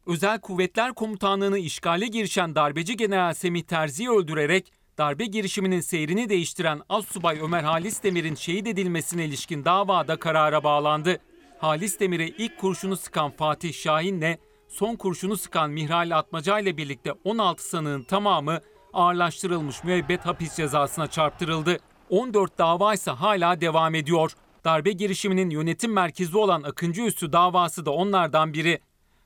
[0.06, 7.38] Özel Kuvvetler Komutanlığı'nı işgale girişen darbeci General Semih Terzi'yi öldürerek darbe girişiminin seyrini değiştiren Assubay
[7.40, 11.18] Ömer Halis Demir'in şehit edilmesine ilişkin davada karara bağlandı.
[11.58, 17.68] Halis Demir'e ilk kurşunu sıkan Fatih Şahin'le son kurşunu sıkan Mihral Atmaca ile birlikte 16
[17.68, 18.60] sanığın tamamı
[18.92, 21.78] ağırlaştırılmış müebbet hapis cezasına çarptırıldı.
[22.10, 24.32] 14 dava ise hala devam ediyor.
[24.64, 28.80] Darbe girişiminin yönetim merkezi olan Akıncı Üssü davası da onlardan biri.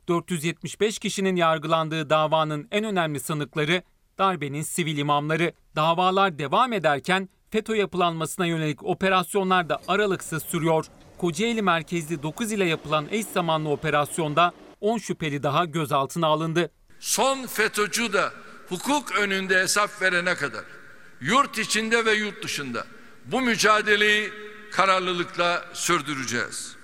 [0.09, 3.83] 475 kişinin yargılandığı davanın en önemli sanıkları
[4.19, 5.53] darbenin sivil imamları.
[5.77, 10.85] Davalar devam ederken FETÖ yapılanmasına yönelik operasyonlar da aralıksız sürüyor.
[11.19, 16.71] Kocaeli merkezli 9 ile yapılan eş zamanlı operasyonda 10 şüpheli daha gözaltına alındı.
[17.01, 18.25] Son FETÖ'cü de
[18.69, 20.65] hukuk önünde hesap verene kadar
[21.21, 22.85] yurt içinde ve yurt dışında
[23.27, 24.31] bu mücadeleyi
[24.73, 26.77] kararlılıkla sürdüreceğiz.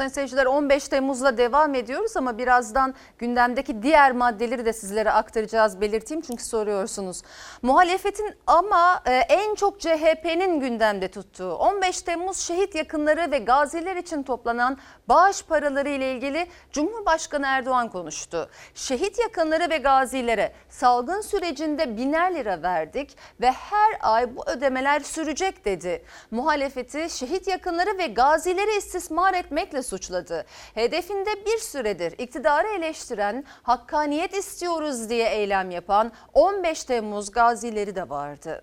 [0.00, 6.20] Sayın seyirciler 15 Temmuz'la devam ediyoruz ama birazdan gündemdeki diğer maddeleri de sizlere aktaracağız belirteyim
[6.20, 7.22] çünkü soruyorsunuz.
[7.62, 14.22] Muhalefetin ama e, en çok CHP'nin gündemde tuttuğu 15 Temmuz şehit yakınları ve gaziler için
[14.22, 18.50] toplanan bağış paraları ile ilgili Cumhurbaşkanı Erdoğan konuştu.
[18.74, 25.64] Şehit yakınları ve gazilere salgın sürecinde biner lira verdik ve her ay bu ödemeler sürecek
[25.64, 26.04] dedi.
[26.30, 30.46] Muhalefeti şehit yakınları ve gazileri istismar etmekle suçladı.
[30.74, 38.62] Hedefinde bir süredir iktidarı eleştiren, hakkaniyet istiyoruz diye eylem yapan 15 Temmuz gazileri de vardı.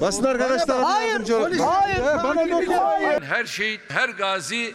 [0.00, 1.58] Basın arkadaşlar hadi yardımcı olun.
[1.58, 1.98] Hayır.
[2.24, 3.22] Bana dokunmayın.
[3.22, 4.74] Her şehit, her gazi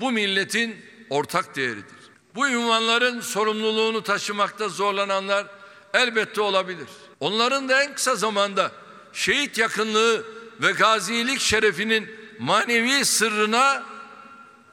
[0.00, 0.76] bu milletin
[1.10, 1.96] ortak değeridir.
[2.34, 5.46] Bu ünvanların sorumluluğunu taşımakta zorlananlar
[5.94, 6.88] elbette olabilir.
[7.20, 8.70] Onların da en kısa zamanda
[9.12, 10.24] şehit yakınlığı
[10.62, 13.82] ve gazilik şerefinin manevi sırrına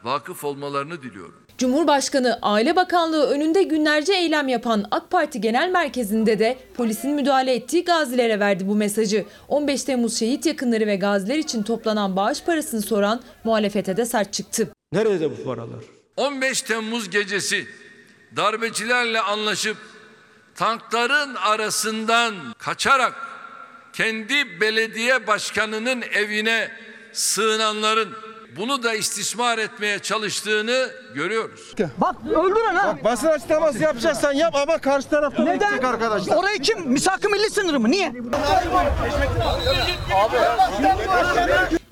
[0.03, 1.43] vakıf olmalarını diliyorum.
[1.57, 7.85] Cumhurbaşkanı Aile Bakanlığı önünde günlerce eylem yapan AK Parti Genel Merkezi'nde de polisin müdahale ettiği
[7.85, 9.25] gazilere verdi bu mesajı.
[9.47, 14.67] 15 Temmuz şehit yakınları ve gaziler için toplanan bağış parasını soran muhalefete de sert çıktı.
[14.93, 15.83] Nerede bu paralar?
[16.17, 17.67] 15 Temmuz gecesi
[18.35, 19.77] darbecilerle anlaşıp
[20.55, 23.13] tankların arasından kaçarak
[23.93, 26.71] kendi belediye başkanının evine
[27.13, 28.09] sığınanların
[28.57, 31.73] bunu da istismar etmeye çalıştığını görüyoruz.
[31.97, 32.87] Bak öldürün ha.
[32.87, 35.77] Bak basın açıklaması yapacaksan yap ama karşı tarafta Neden?
[35.77, 36.35] Arkadaşlar.
[36.35, 36.87] Orayı kim?
[36.91, 37.91] Misak-ı milli sınırı mı?
[37.91, 38.13] Niye?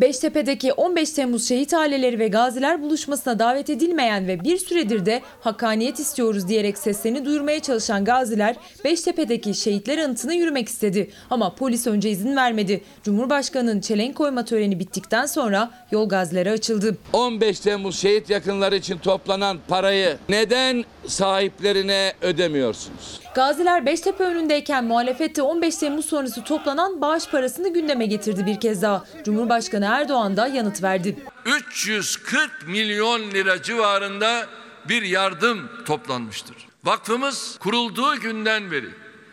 [0.02, 6.00] Beştepe'deki 15 Temmuz şehit aileleri ve gaziler buluşmasına davet edilmeyen ve bir süredir de hakkaniyet
[6.00, 11.10] istiyoruz diyerek seslerini duyurmaya çalışan gaziler Beştepe'deki şehitler anıtına yürümek istedi.
[11.30, 12.82] Ama polis önce izin vermedi.
[13.04, 16.98] Cumhurbaşkanının çelenk koyma töreni bittikten sonra yol gazilere açıldı.
[17.14, 23.20] 15 Temmuz şehit yakınları için toplanan parayı neden sahiplerine ödemiyorsunuz?
[23.36, 29.06] Gaziler Beştepe önündeyken muhalefette 15 Temmuz sonrası toplanan bağış parasını gündeme getirdi bir kez daha.
[29.24, 31.16] Cumhurbaşkanı Erdoğan da yanıt verdi.
[31.46, 34.46] 340 milyon lira civarında
[34.90, 36.56] bir yardım toplanmıştır.
[36.84, 38.90] Vakfımız kurulduğu günden beri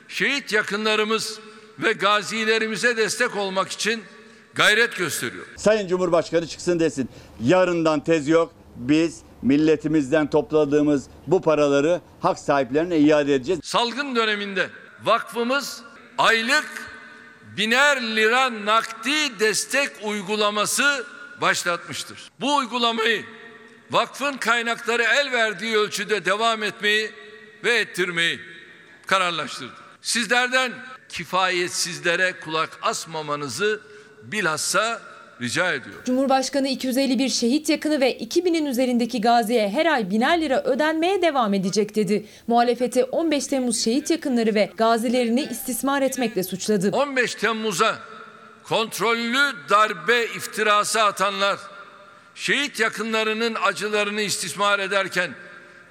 [0.08, 1.40] şehit yakınlarımız
[1.78, 4.02] ve gazilerimize destek olmak için
[4.54, 5.46] gayret gösteriyor.
[5.56, 7.08] Sayın Cumhurbaşkanı çıksın desin.
[7.40, 8.52] Yarından tez yok.
[8.76, 13.60] Biz milletimizden topladığımız bu paraları hak sahiplerine iade edeceğiz.
[13.64, 14.70] Salgın döneminde
[15.04, 15.82] vakfımız
[16.18, 16.88] aylık
[17.56, 21.06] biner lira nakdi destek uygulaması
[21.40, 22.30] başlatmıştır.
[22.40, 23.24] Bu uygulamayı
[23.90, 27.12] vakfın kaynakları el verdiği ölçüde devam etmeyi
[27.64, 28.40] ve ettirmeyi
[29.06, 29.72] kararlaştırdı.
[30.02, 30.72] Sizlerden
[31.08, 33.80] kifayetsizlere kulak asmamanızı
[34.22, 35.02] bilhassa
[35.40, 36.02] rica ediyorum.
[36.04, 41.94] Cumhurbaşkanı 251 şehit yakını ve 2000'in üzerindeki gaziye her ay biner lira ödenmeye devam edecek
[41.94, 42.26] dedi.
[42.46, 46.90] Muhalefeti 15 Temmuz şehit yakınları ve gazilerini istismar etmekle suçladı.
[46.92, 47.98] 15 Temmuz'a
[48.64, 51.58] kontrollü darbe iftirası atanlar
[52.34, 55.30] şehit yakınlarının acılarını istismar ederken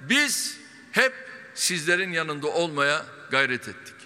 [0.00, 0.58] biz
[0.92, 1.12] hep
[1.54, 3.97] sizlerin yanında olmaya gayret ettik.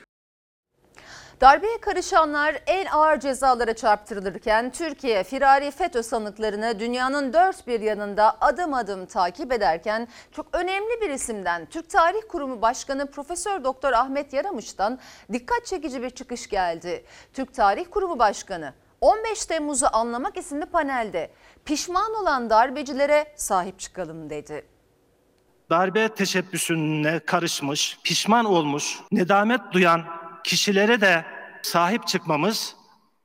[1.42, 8.74] Darbeye karışanlar en ağır cezalara çarptırılırken Türkiye firari FETÖ sanıklarını dünyanın dört bir yanında adım
[8.74, 14.98] adım takip ederken çok önemli bir isimden Türk Tarih Kurumu Başkanı Profesör Doktor Ahmet Yaramış'tan
[15.32, 17.04] dikkat çekici bir çıkış geldi.
[17.32, 21.30] Türk Tarih Kurumu Başkanı 15 Temmuz'u anlamak isimli panelde
[21.64, 24.64] pişman olan darbecilere sahip çıkalım dedi.
[25.70, 30.02] darbe teşebbüsüne karışmış, pişman olmuş, nedamet duyan
[30.44, 31.24] kişilere de
[31.62, 32.76] sahip çıkmamız,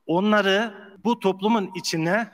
[0.06, 0.74] onları
[1.04, 2.28] bu toplumun içine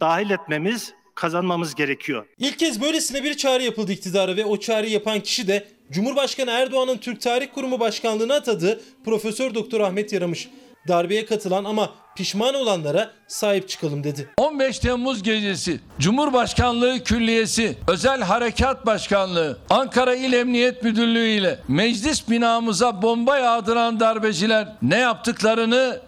[0.00, 2.26] dahil etmemiz, kazanmamız gerekiyor.
[2.38, 6.98] İlk kez böylesine bir çağrı yapıldı iktidara ve o çağrıyı yapan kişi de Cumhurbaşkanı Erdoğan'ın
[6.98, 10.48] Türk Tarih Kurumu Başkanlığı'na atadığı Profesör Doktor Ahmet Yaramış.
[10.88, 14.28] Darbeye katılan ama pişman olanlara sahip çıkalım dedi.
[14.36, 23.02] 15 Temmuz gecesi Cumhurbaşkanlığı Külliyesi, Özel Harekat Başkanlığı, Ankara İl Emniyet Müdürlüğü ile meclis binamıza
[23.02, 26.00] bomba yağdıran darbeciler ne yaptıklarını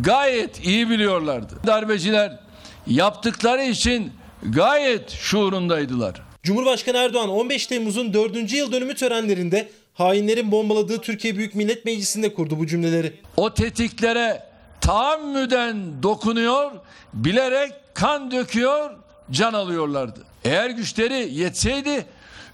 [0.00, 1.54] gayet iyi biliyorlardı.
[1.66, 2.38] Darbeciler
[2.86, 6.22] yaptıkları için gayet şuurundaydılar.
[6.42, 8.52] Cumhurbaşkanı Erdoğan 15 Temmuz'un 4.
[8.52, 13.12] yıl dönümü törenlerinde hainlerin bombaladığı Türkiye Büyük Millet Meclisi'nde kurdu bu cümleleri.
[13.36, 14.47] O tetiklere
[14.80, 16.72] tahammüden dokunuyor,
[17.12, 18.90] bilerek kan döküyor,
[19.30, 20.20] can alıyorlardı.
[20.44, 22.06] Eğer güçleri yetseydi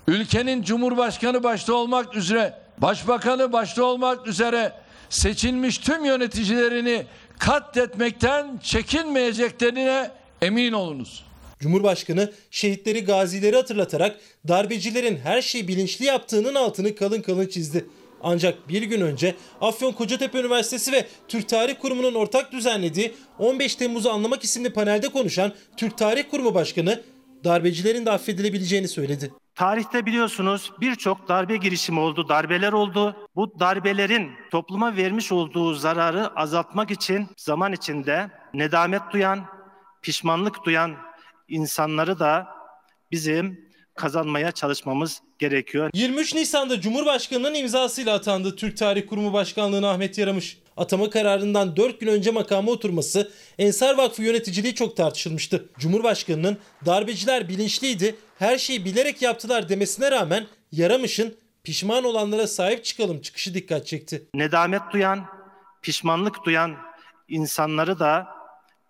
[0.06, 4.72] ülkenin cumhurbaşkanı başta olmak üzere, başbakanı başta olmak üzere
[5.10, 7.06] seçilmiş tüm yöneticilerini
[7.38, 10.10] katletmekten çekinmeyeceklerine
[10.42, 11.24] emin olunuz.
[11.60, 14.16] Cumhurbaşkanı şehitleri gazileri hatırlatarak
[14.48, 17.86] darbecilerin her şeyi bilinçli yaptığının altını kalın kalın çizdi.
[18.24, 24.10] Ancak bir gün önce Afyon Kocatepe Üniversitesi ve Türk Tarih Kurumu'nun ortak düzenlediği 15 Temmuz'u
[24.10, 27.02] anlamak isimli panelde konuşan Türk Tarih Kurumu Başkanı
[27.44, 29.32] darbecilerin de affedilebileceğini söyledi.
[29.54, 33.16] Tarihte biliyorsunuz birçok darbe girişimi oldu, darbeler oldu.
[33.36, 39.44] Bu darbelerin topluma vermiş olduğu zararı azaltmak için zaman içinde nedamet duyan,
[40.02, 40.96] pişmanlık duyan
[41.48, 42.46] insanları da
[43.12, 43.63] bizim
[43.94, 45.90] kazanmaya çalışmamız gerekiyor.
[45.94, 50.58] 23 Nisan'da Cumhurbaşkanı'nın imzasıyla atandı Türk Tarih Kurumu Başkanlığı'na Ahmet Yaramış.
[50.76, 55.68] Atama kararından 4 gün önce makama oturması Ensar Vakfı yöneticiliği çok tartışılmıştı.
[55.78, 63.54] Cumhurbaşkanının darbeciler bilinçliydi, her şeyi bilerek yaptılar demesine rağmen Yaramış'ın pişman olanlara sahip çıkalım çıkışı
[63.54, 64.26] dikkat çekti.
[64.34, 65.26] Nedamet duyan,
[65.82, 66.76] pişmanlık duyan
[67.28, 68.26] insanları da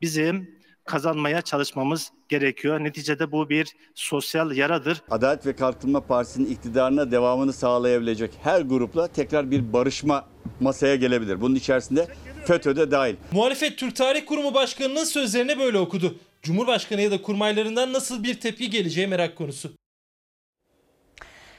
[0.02, 2.84] bizim kazanmaya çalışmamız gerekiyor.
[2.84, 5.02] Neticede bu bir sosyal yaradır.
[5.10, 10.24] Adalet ve Kalkınma Partisi'nin iktidarına devamını sağlayabilecek her grupla tekrar bir barışma
[10.60, 11.40] masaya gelebilir.
[11.40, 12.06] Bunun içerisinde
[12.44, 13.16] FETÖ de dahil.
[13.32, 16.14] Muhalefet Türk Tarih Kurumu Başkanı'nın sözlerini böyle okudu.
[16.42, 19.72] Cumhurbaşkanı ya da kurmaylarından nasıl bir tepki geleceği merak konusu.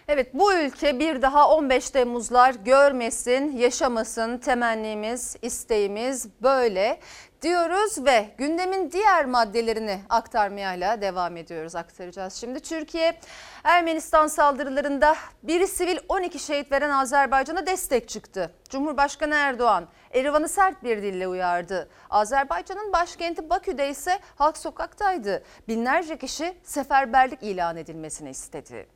[0.08, 7.00] Evet bu ülke bir daha 15 Temmuzlar görmesin, yaşamasın temennimiz, isteğimiz böyle
[7.46, 12.34] diyoruz ve gündemin diğer maddelerini aktarmaya devam ediyoruz aktaracağız.
[12.34, 13.20] Şimdi Türkiye
[13.64, 18.52] Ermenistan saldırılarında biri sivil 12 şehit veren Azerbaycan'a destek çıktı.
[18.70, 21.90] Cumhurbaşkanı Erdoğan Erivan'ı sert bir dille uyardı.
[22.10, 25.44] Azerbaycan'ın başkenti Bakü'de ise halk sokaktaydı.
[25.68, 28.88] Binlerce kişi seferberlik ilan edilmesini istedi.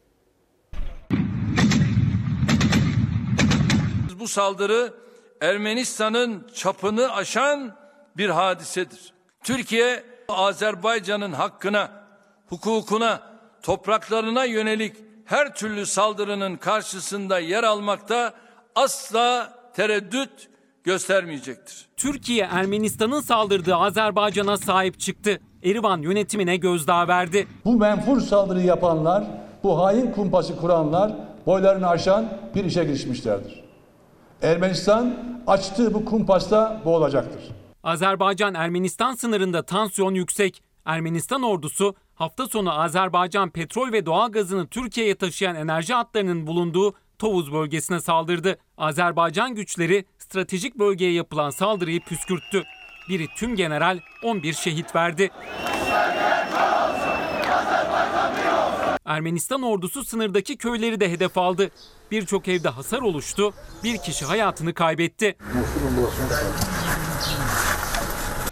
[4.20, 4.94] Bu saldırı
[5.42, 7.76] Ermenistan'ın çapını aşan
[8.17, 9.13] bir hadisedir.
[9.43, 11.91] Türkiye Azerbaycan'ın hakkına,
[12.49, 13.22] hukukuna,
[13.62, 14.95] topraklarına yönelik
[15.26, 18.34] her türlü saldırının karşısında yer almakta
[18.76, 20.49] asla tereddüt
[20.84, 21.86] göstermeyecektir.
[21.97, 25.39] Türkiye Ermenistan'ın saldırdığı Azerbaycan'a sahip çıktı.
[25.64, 27.47] Erivan yönetimine gözdağı verdi.
[27.66, 29.24] Bu menfur saldırı yapanlar,
[29.64, 31.12] bu hain kumpası kuranlar
[31.45, 33.64] boylarını aşan bir işe girişmişlerdir.
[34.41, 35.14] Ermenistan
[35.47, 37.41] açtığı bu kumpasta boğulacaktır.
[37.84, 40.63] Azerbaycan-Ermenistan sınırında tansiyon yüksek.
[40.86, 47.99] Ermenistan ordusu hafta sonu Azerbaycan petrol ve doğalgazını Türkiye'ye taşıyan enerji hatlarının bulunduğu Tovuz bölgesine
[47.99, 48.57] saldırdı.
[48.77, 52.63] Azerbaycan güçleri stratejik bölgeye yapılan saldırıyı püskürttü.
[53.09, 55.32] Biri tüm general 11 şehit verdi.
[59.05, 61.71] Ermenistan ordusu sınırdaki köyleri de hedef aldı.
[62.11, 63.53] Birçok evde hasar oluştu,
[63.84, 65.36] bir kişi hayatını kaybetti.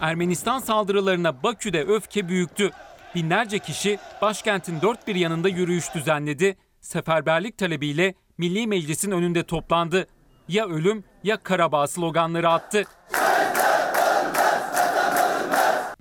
[0.00, 2.70] Ermenistan saldırılarına Bakü'de öfke büyüktü.
[3.14, 6.56] Binlerce kişi başkentin dört bir yanında yürüyüş düzenledi.
[6.80, 10.06] Seferberlik talebiyle Milli Meclis'in önünde toplandı.
[10.48, 12.84] Ya ölüm ya Karabağ sloganları attı.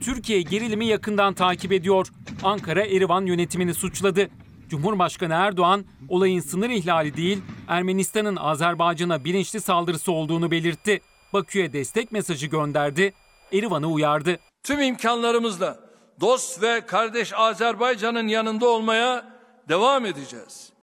[0.01, 2.07] Türkiye gerilimi yakından takip ediyor.
[2.43, 4.29] Ankara Erivan yönetimini suçladı.
[4.69, 11.01] Cumhurbaşkanı Erdoğan olayın sınır ihlali değil Ermenistan'ın Azerbaycan'a bilinçli saldırısı olduğunu belirtti.
[11.33, 13.13] Bakü'ye destek mesajı gönderdi.
[13.53, 14.39] Erivan'ı uyardı.
[14.63, 15.77] Tüm imkanlarımızla
[16.19, 19.25] dost ve kardeş Azerbaycan'ın yanında olmaya
[19.69, 20.76] devam edeceğiz.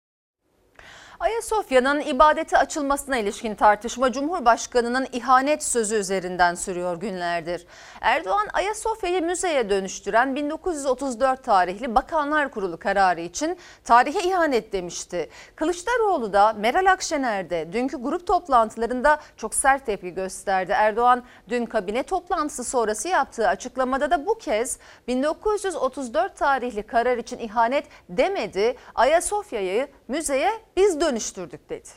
[1.23, 7.65] Ayasofya'nın ibadete açılmasına ilişkin tartışma Cumhurbaşkanı'nın ihanet sözü üzerinden sürüyor günlerdir.
[8.01, 15.29] Erdoğan Ayasofya'yı müzeye dönüştüren 1934 tarihli Bakanlar Kurulu kararı için tarihe ihanet demişti.
[15.55, 20.71] Kılıçdaroğlu da Meral Akşener'de dünkü grup toplantılarında çok sert tepki gösterdi.
[20.75, 27.85] Erdoğan dün kabine toplantısı sonrası yaptığı açıklamada da bu kez 1934 tarihli karar için ihanet
[28.09, 28.75] demedi.
[28.95, 31.89] Ayasofya'yı müzeye biz dönüştürdük dedi.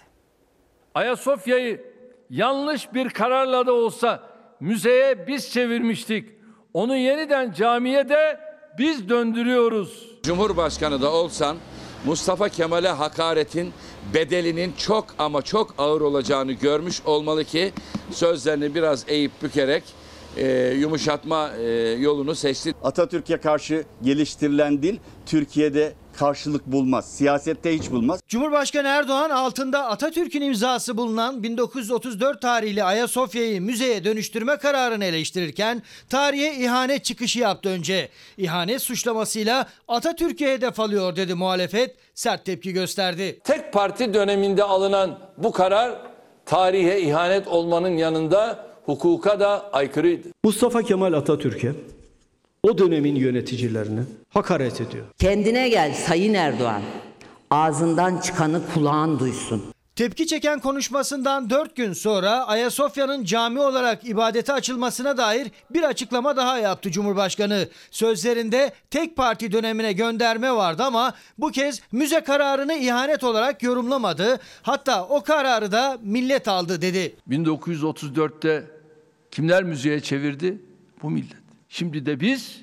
[0.94, 1.84] Ayasofya'yı
[2.30, 4.22] yanlış bir kararla da olsa
[4.60, 6.28] müzeye biz çevirmiştik.
[6.74, 8.40] Onu yeniden camiye de
[8.78, 10.18] biz döndürüyoruz.
[10.22, 11.56] Cumhurbaşkanı da olsan
[12.04, 13.72] Mustafa Kemal'e hakaretin
[14.14, 17.72] bedelinin çok ama çok ağır olacağını görmüş olmalı ki
[18.10, 19.84] sözlerini biraz eğip bükerek
[20.36, 21.62] e, yumuşatma e,
[21.98, 22.74] yolunu seçti.
[22.82, 27.12] Atatürk'e karşı geliştirilen dil Türkiye'de karşılık bulmaz.
[27.16, 28.20] Siyasette hiç bulmaz.
[28.28, 37.04] Cumhurbaşkanı Erdoğan altında Atatürk'ün imzası bulunan 1934 tarihli Ayasofya'yı müzeye dönüştürme kararını eleştirirken tarihe ihanet
[37.04, 38.08] çıkışı yaptı önce.
[38.38, 43.40] İhanet suçlamasıyla Atatürk'e hedef alıyor dedi muhalefet sert tepki gösterdi.
[43.44, 45.92] Tek parti döneminde alınan bu karar
[46.46, 50.28] tarihe ihanet olmanın yanında hukuka da aykırıydı.
[50.44, 51.72] Mustafa Kemal Atatürk'e
[52.66, 55.06] o dönemin yöneticilerine hakaret ediyor.
[55.18, 56.82] Kendine gel Sayın Erdoğan.
[57.50, 59.62] Ağzından çıkanı kulağın duysun.
[59.96, 66.58] Tepki çeken konuşmasından 4 gün sonra Ayasofya'nın cami olarak ibadete açılmasına dair bir açıklama daha
[66.58, 67.68] yaptı Cumhurbaşkanı.
[67.90, 74.38] Sözlerinde tek parti dönemine gönderme vardı ama bu kez müze kararını ihanet olarak yorumlamadı.
[74.62, 77.16] Hatta o kararı da millet aldı dedi.
[77.30, 78.64] 1934'te
[79.30, 80.62] kimler müziğe çevirdi?
[81.02, 81.45] Bu millet.
[81.76, 82.62] Şimdi de biz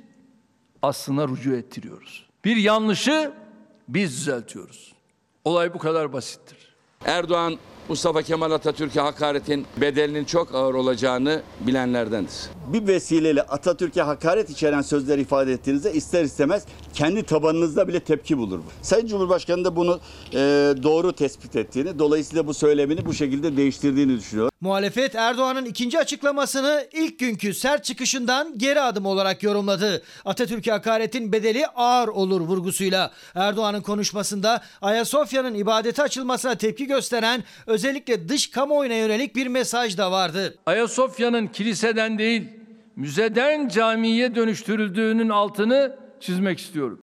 [0.81, 2.25] aslına rücu ettiriyoruz.
[2.45, 3.33] Bir yanlışı
[3.87, 4.93] biz düzeltiyoruz.
[5.45, 6.75] Olay bu kadar basittir.
[7.05, 7.57] Erdoğan
[7.89, 12.33] Mustafa Kemal Atatürk'e hakaretin bedelinin çok ağır olacağını bilenlerdendir.
[12.67, 18.59] Bir vesileyle Atatürk'e hakaret içeren sözler ifade ettiğinizde ister istemez kendi tabanınızda bile tepki bulur.
[18.81, 19.99] Sayın Cumhurbaşkanı da bunu
[20.33, 20.37] e,
[20.83, 24.49] doğru tespit ettiğini, dolayısıyla bu söylemini bu şekilde değiştirdiğini düşünüyor.
[24.61, 30.03] Muhalefet Erdoğan'ın ikinci açıklamasını ilk günkü sert çıkışından geri adım olarak yorumladı.
[30.25, 33.11] Atatürk'e hakaretin bedeli ağır olur vurgusuyla.
[33.35, 37.43] Erdoğan'ın konuşmasında Ayasofya'nın ibadete açılmasına tepki gösteren
[37.73, 40.57] özellikle dış kamuoyuna yönelik bir mesaj da vardı.
[40.65, 42.49] Ayasofya'nın kiliseden değil,
[42.95, 46.99] müzeden camiye dönüştürüldüğünün altını çizmek istiyorum.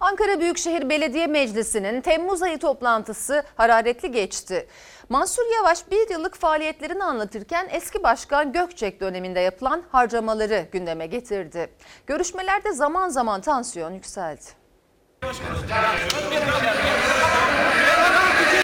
[0.00, 4.66] Ankara Büyükşehir Belediye Meclisi'nin Temmuz ayı toplantısı hararetli geçti.
[5.08, 11.70] Mansur Yavaş bir yıllık faaliyetlerini anlatırken eski başkan Gökçek döneminde yapılan harcamaları gündeme getirdi.
[12.06, 14.44] Görüşmelerde zaman zaman tansiyon yükseldi.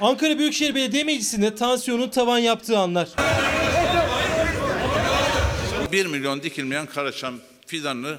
[0.00, 3.08] Ankara Büyükşehir Belediye Meclisi'nde tansiyonun tavan yaptığı anlar.
[5.92, 7.34] 1 milyon dikilmeyen karaçam
[7.66, 8.18] fidanını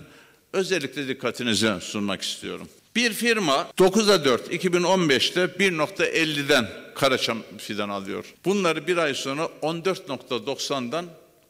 [0.54, 2.70] özellikle dikkatinize sunmak istiyorum.
[2.96, 8.26] Bir firma 9'a 4 2015'te 1.50'den karaçam fidan alıyor.
[8.46, 11.06] Bunları bir ay sonra 14.90'dan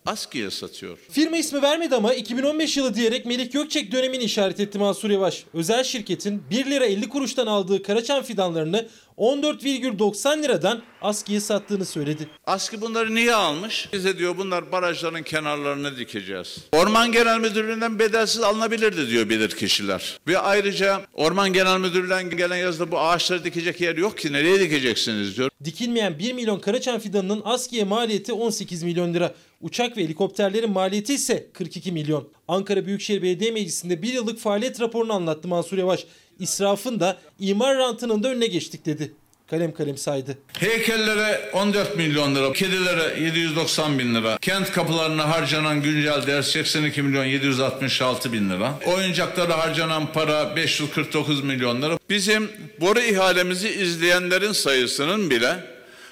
[0.05, 0.97] askıya satıyor.
[1.11, 5.43] Firma ismi vermedi ama 2015 yılı diyerek Melih Gökçek dönemini işaret etti Mansur Yavaş.
[5.53, 8.87] Özel şirketin 1 lira 50 kuruştan aldığı karaçam fidanlarını
[9.17, 12.27] 14,90 liradan askıya sattığını söyledi.
[12.45, 13.89] Askı bunları niye almış?
[13.93, 16.57] Bize diyor bunlar barajların kenarlarına dikeceğiz.
[16.71, 20.19] Orman Genel Müdürlüğü'nden bedelsiz alınabilirdi diyor bilir kişiler.
[20.27, 25.37] Ve ayrıca Orman Genel Müdürlüğü'nden gelen yazıda bu ağaçları dikecek yer yok ki nereye dikeceksiniz
[25.37, 25.49] diyor.
[25.63, 29.33] Dikilmeyen 1 milyon karaçam fidanının askıya maliyeti 18 milyon lira.
[29.62, 32.28] Uçak ve helikopterlerin maliyeti ise 42 milyon.
[32.47, 36.05] Ankara Büyükşehir Belediye Meclisi'nde bir yıllık faaliyet raporunu anlattı Mansur Yavaş.
[36.39, 39.12] İsrafın da imar rantının da önüne geçtik dedi.
[39.49, 40.38] kalem kalem saydı.
[40.60, 47.26] Heykellere 14 milyon lira, kedilere 790 bin lira, kent kapılarına harcanan güncel ders 82 milyon
[47.26, 51.99] 766 bin lira, oyuncaklara harcanan para 549 milyon lira.
[52.10, 55.64] Bizim boru ihalemizi izleyenlerin sayısının bile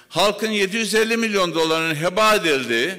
[0.09, 2.91] halkın 750 milyon dolarının heba edildiği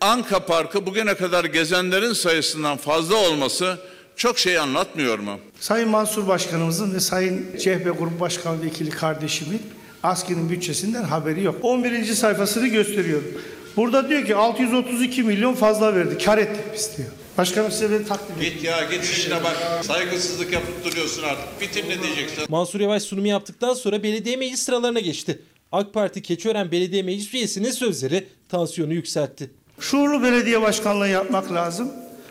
[0.00, 3.78] Anka Parkı bugüne kadar gezenlerin sayısından fazla olması
[4.16, 5.40] çok şey anlatmıyor mu?
[5.60, 9.62] Sayın Mansur Başkanımızın ve Sayın CHP Grup Başkan Vekili kardeşimin
[10.02, 11.56] askerin bütçesinden haberi yok.
[11.62, 12.04] 11.
[12.04, 13.42] sayfasını gösteriyorum.
[13.76, 16.18] Burada diyor ki 632 milyon fazla verdi.
[16.24, 17.08] Kar ettik biz diyor.
[17.38, 18.50] Başkanım size beni takdim edin.
[18.50, 19.84] Git ya git işine bak.
[19.84, 21.60] Saygısızlık yapıp duruyorsun artık.
[21.60, 22.44] Bitir ne diyeceksin?
[22.48, 25.42] Mansur Yavaş sunumu yaptıktan sonra belediye meclis sıralarına geçti.
[25.72, 29.50] AK Parti Keçiören Belediye Meclis üyesinin sözleri tansiyonu yükseltti.
[29.80, 31.88] Şuurlu belediye başkanlığı yapmak lazım.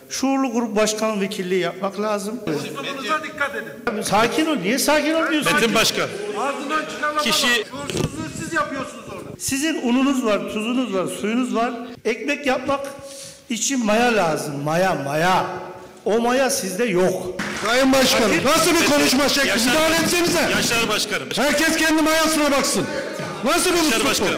[0.09, 2.39] Şuurlu grup başkan vekilliği yapmak lazım.
[2.45, 4.01] Sununuza dikkat edin.
[4.01, 4.55] Sakin ol.
[4.55, 5.53] Niye sakin olmuyorsun?
[5.53, 6.07] Metin Başkan.
[6.39, 7.65] Ardından çıkan laflar Kişi-.
[7.71, 9.29] Şuursuzluğu siz yapıyorsunuz orada.
[9.39, 11.73] Sizin ununuz var, tuzunuz var, suyunuz var.
[12.05, 12.79] Ekmek yapmak
[13.49, 14.63] için maya lazım.
[14.63, 15.45] Maya, maya.
[16.05, 17.27] O maya sizde yok.
[17.65, 19.47] Sayın Başkanım nasıl bir konuşma şekli?
[19.49, 20.41] Yaşar- Müdahale etsenize.
[20.41, 21.27] Yaşar Başkanım.
[21.35, 22.85] Herkes kendi mayasına baksın.
[23.45, 24.33] Nasıl bir Yaşar usluk bu?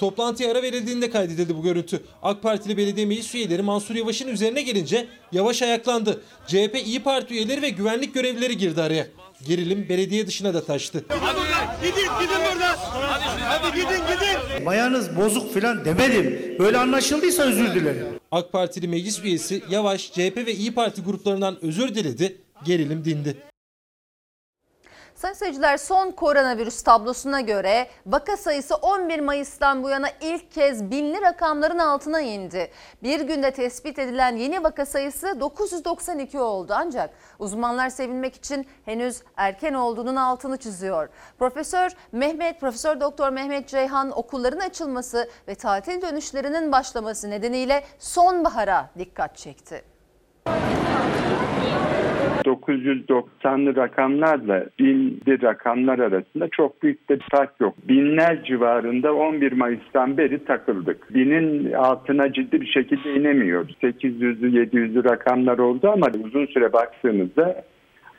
[0.00, 2.00] Toplantıya ara verildiğinde kaydedildi bu görüntü.
[2.22, 6.20] AK Partili belediye meclis üyeleri Mansur Yavaş'ın üzerine gelince Yavaş ayaklandı.
[6.46, 9.06] CHP İyi Parti üyeleri ve güvenlik görevlileri girdi araya.
[9.46, 11.04] Gerilim belediye dışına da taştı.
[11.82, 12.76] Gidin gidin buradan.
[13.40, 14.64] Hadi gidin gidin.
[14.64, 16.56] Mayanız bozuk filan demedim.
[16.58, 18.06] Böyle anlaşıldıysa özür dilerim.
[18.32, 22.36] AK Partili meclis üyesi Yavaş, CHP ve İyi Parti gruplarından özür diledi.
[22.64, 23.49] Gerilim dindi.
[25.20, 31.20] Sayın seyirciler son koronavirüs tablosuna göre vaka sayısı 11 Mayıs'tan bu yana ilk kez binli
[31.20, 32.70] rakamların altına indi.
[33.02, 39.74] Bir günde tespit edilen yeni vaka sayısı 992 oldu ancak uzmanlar sevinmek için henüz erken
[39.74, 41.08] olduğunun altını çiziyor.
[41.38, 49.36] Profesör Mehmet, Profesör Doktor Mehmet Ceyhan okulların açılması ve tatil dönüşlerinin başlaması nedeniyle sonbahara dikkat
[49.36, 49.84] çekti.
[52.44, 57.74] 990'lı rakamlarla binli rakamlar arasında çok büyük bir fark yok.
[57.88, 61.14] Binler civarında 11 Mayıs'tan beri takıldık.
[61.14, 63.76] Binin altına ciddi bir şekilde inemiyoruz.
[63.82, 67.62] 800'lü 700'lü rakamlar oldu ama uzun süre baktığımızda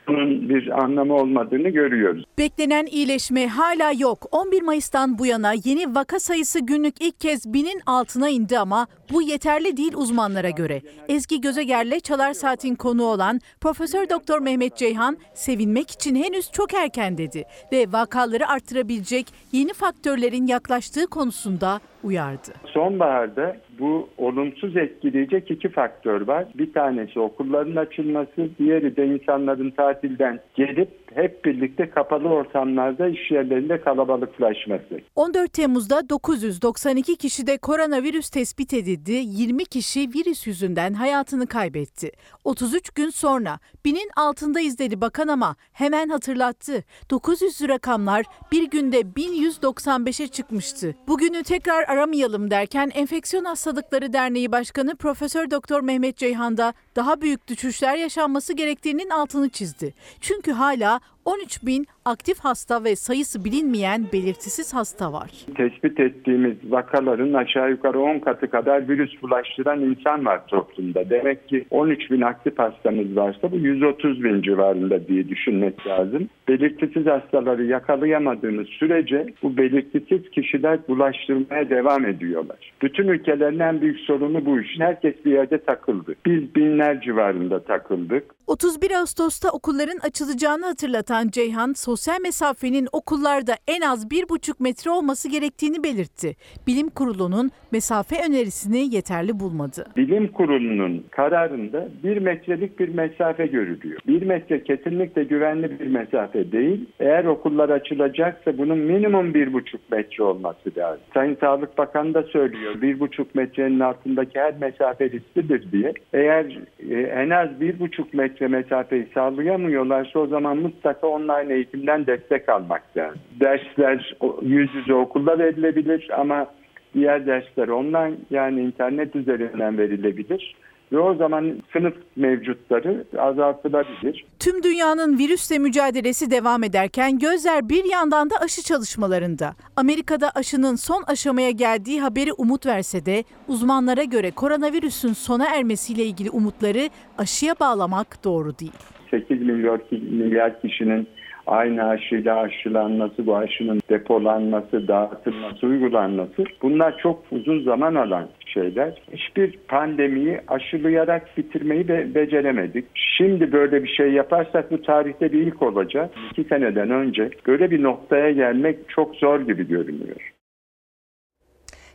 [0.08, 2.24] bunun bir anlamı olmadığını görüyoruz.
[2.38, 4.26] Beklenen iyileşme hala yok.
[4.30, 9.22] 11 Mayıs'tan bu yana yeni vaka sayısı günlük ilk kez binin altına indi ama bu
[9.22, 10.80] yeterli değil uzmanlara göre.
[11.08, 17.18] Ezgi Gözeger'le Çalar Saat'in konu olan Profesör Doktor Mehmet Ceyhan sevinmek için henüz çok erken
[17.18, 22.52] dedi ve vakaları arttırabilecek yeni faktörlerin yaklaştığı konusunda uyardı.
[22.66, 26.46] Sonbaharda bu olumsuz etkileyecek iki faktör var.
[26.54, 33.80] Bir tanesi okulların açılması, diğeri de insanların tatilden gelip hep birlikte kapalı ortamlarda iş yerlerinde
[33.80, 35.00] kalabalıklaşması.
[35.16, 39.12] 14 Temmuz'da 992 kişide koronavirüs tespit edildi.
[39.12, 42.10] 20 kişi virüs yüzünden hayatını kaybetti.
[42.44, 46.84] 33 gün sonra binin altındayız dedi bakan ama hemen hatırlattı.
[47.10, 50.94] 900 rakamlar bir günde 1195'e çıkmıştı.
[51.08, 57.48] Bugünü tekrar aramayalım derken Enfeksiyon Hastalıkları Derneği Başkanı Profesör Doktor Mehmet Ceyhan da daha büyük
[57.48, 59.94] düşüşler yaşanması gerektiğinin altını çizdi.
[60.20, 65.30] Çünkü hala 13 bin aktif hasta ve sayısı bilinmeyen belirtisiz hasta var.
[65.56, 71.10] Tespit ettiğimiz vakaların aşağı yukarı 10 katı kadar virüs bulaştıran insan var toplumda.
[71.10, 76.28] Demek ki 13 bin aktif hastamız varsa bu 130 bin civarında diye düşünmek lazım.
[76.48, 82.72] Belirtisiz hastaları yakalayamadığımız sürece bu belirtisiz kişiler bulaştırmaya devam ediyorlar.
[82.82, 84.68] Bütün ülkelerin en büyük sorunu bu iş.
[84.78, 86.14] Herkes bir yerde takıldı.
[86.26, 88.24] Biz binler civarında takıldık.
[88.46, 95.84] 31 Ağustos'ta okulların açılacağını hatırlatan Ceyhan, sosyal mesafenin okullarda en az 1,5 metre olması gerektiğini
[95.84, 96.36] belirtti.
[96.66, 99.86] Bilim Kurulu'nun mesafe önerisini yeterli bulmadı.
[99.96, 104.00] Bilim kurulunun kararında bir metrelik bir mesafe görülüyor.
[104.06, 106.86] Bir metre kesinlikle güvenli bir mesafe değil.
[107.00, 111.04] Eğer okullar açılacaksa bunun minimum bir buçuk metre olması lazım.
[111.14, 112.82] Sayın Sağlık Bakanı da söylüyor.
[112.82, 115.92] Bir buçuk metrenin altındaki her mesafe risklidir diye.
[116.12, 116.58] Eğer
[116.90, 122.96] e, en az bir buçuk metre mesafeyi sağlayamıyorlarsa o zaman mutlaka online eğitimden destek almak
[122.96, 123.20] lazım.
[123.40, 126.46] Dersler yüz yüze okulda verilebilir ama
[126.94, 130.54] diğer dersler online yani internet üzerinden verilebilir.
[130.92, 134.24] ve o zaman sınıf mevcutları azaltılabilir.
[134.38, 139.54] Tüm dünyanın virüsle mücadelesi devam ederken gözler bir yandan da aşı çalışmalarında.
[139.76, 146.30] Amerika'da aşının son aşamaya geldiği haberi umut verse de uzmanlara göre koronavirüsün sona ermesiyle ilgili
[146.30, 148.91] umutları aşıya bağlamak doğru değil.
[149.12, 151.08] 8 milyar, milyar kişinin
[151.46, 159.02] aynı aşıyla aşılanması, bu aşının depolanması, dağıtılması, uygulanması bunlar çok uzun zaman alan şeyler.
[159.12, 162.84] Hiçbir pandemiyi aşılayarak bitirmeyi be- beceremedik.
[162.94, 166.10] Şimdi böyle bir şey yaparsak bu tarihte bir ilk olacak.
[166.30, 170.32] İki seneden önce böyle bir noktaya gelmek çok zor gibi görünüyor.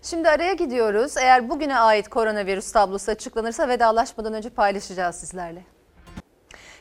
[0.02, 1.18] Şimdi araya gidiyoruz.
[1.24, 5.77] Eğer bugüne ait koronavirüs tablosu açıklanırsa vedalaşmadan önce paylaşacağız sizlerle.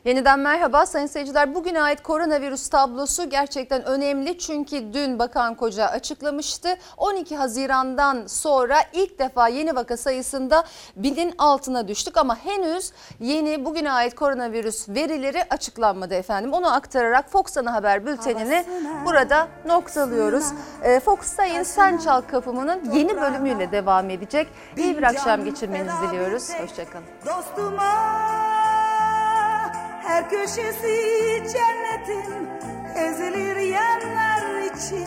[0.06, 1.54] Yeniden merhaba sayın seyirciler.
[1.54, 4.38] Bugüne ait koronavirüs tablosu gerçekten önemli.
[4.38, 6.68] Çünkü dün Bakan Koca açıklamıştı.
[6.96, 10.64] 12 Haziran'dan sonra ilk defa yeni vaka sayısında
[10.96, 12.16] binin altına düştük.
[12.16, 16.52] Ama henüz yeni bugüne ait koronavirüs verileri açıklanmadı efendim.
[16.52, 18.64] Onu aktararak Fox Ana Haber bültenini
[19.04, 20.44] burada noktalıyoruz.
[20.82, 24.48] Ee, Fox Sayın Sen Çal Kapımı'nın yeni bölümüyle devam edecek.
[24.76, 26.50] İyi bir akşam geçirmenizi diliyoruz.
[26.60, 27.06] Hoşçakalın.
[27.26, 28.55] Dostuma
[30.06, 30.96] her köşesi
[31.52, 32.48] cennetin
[32.94, 35.06] ezilir yerler için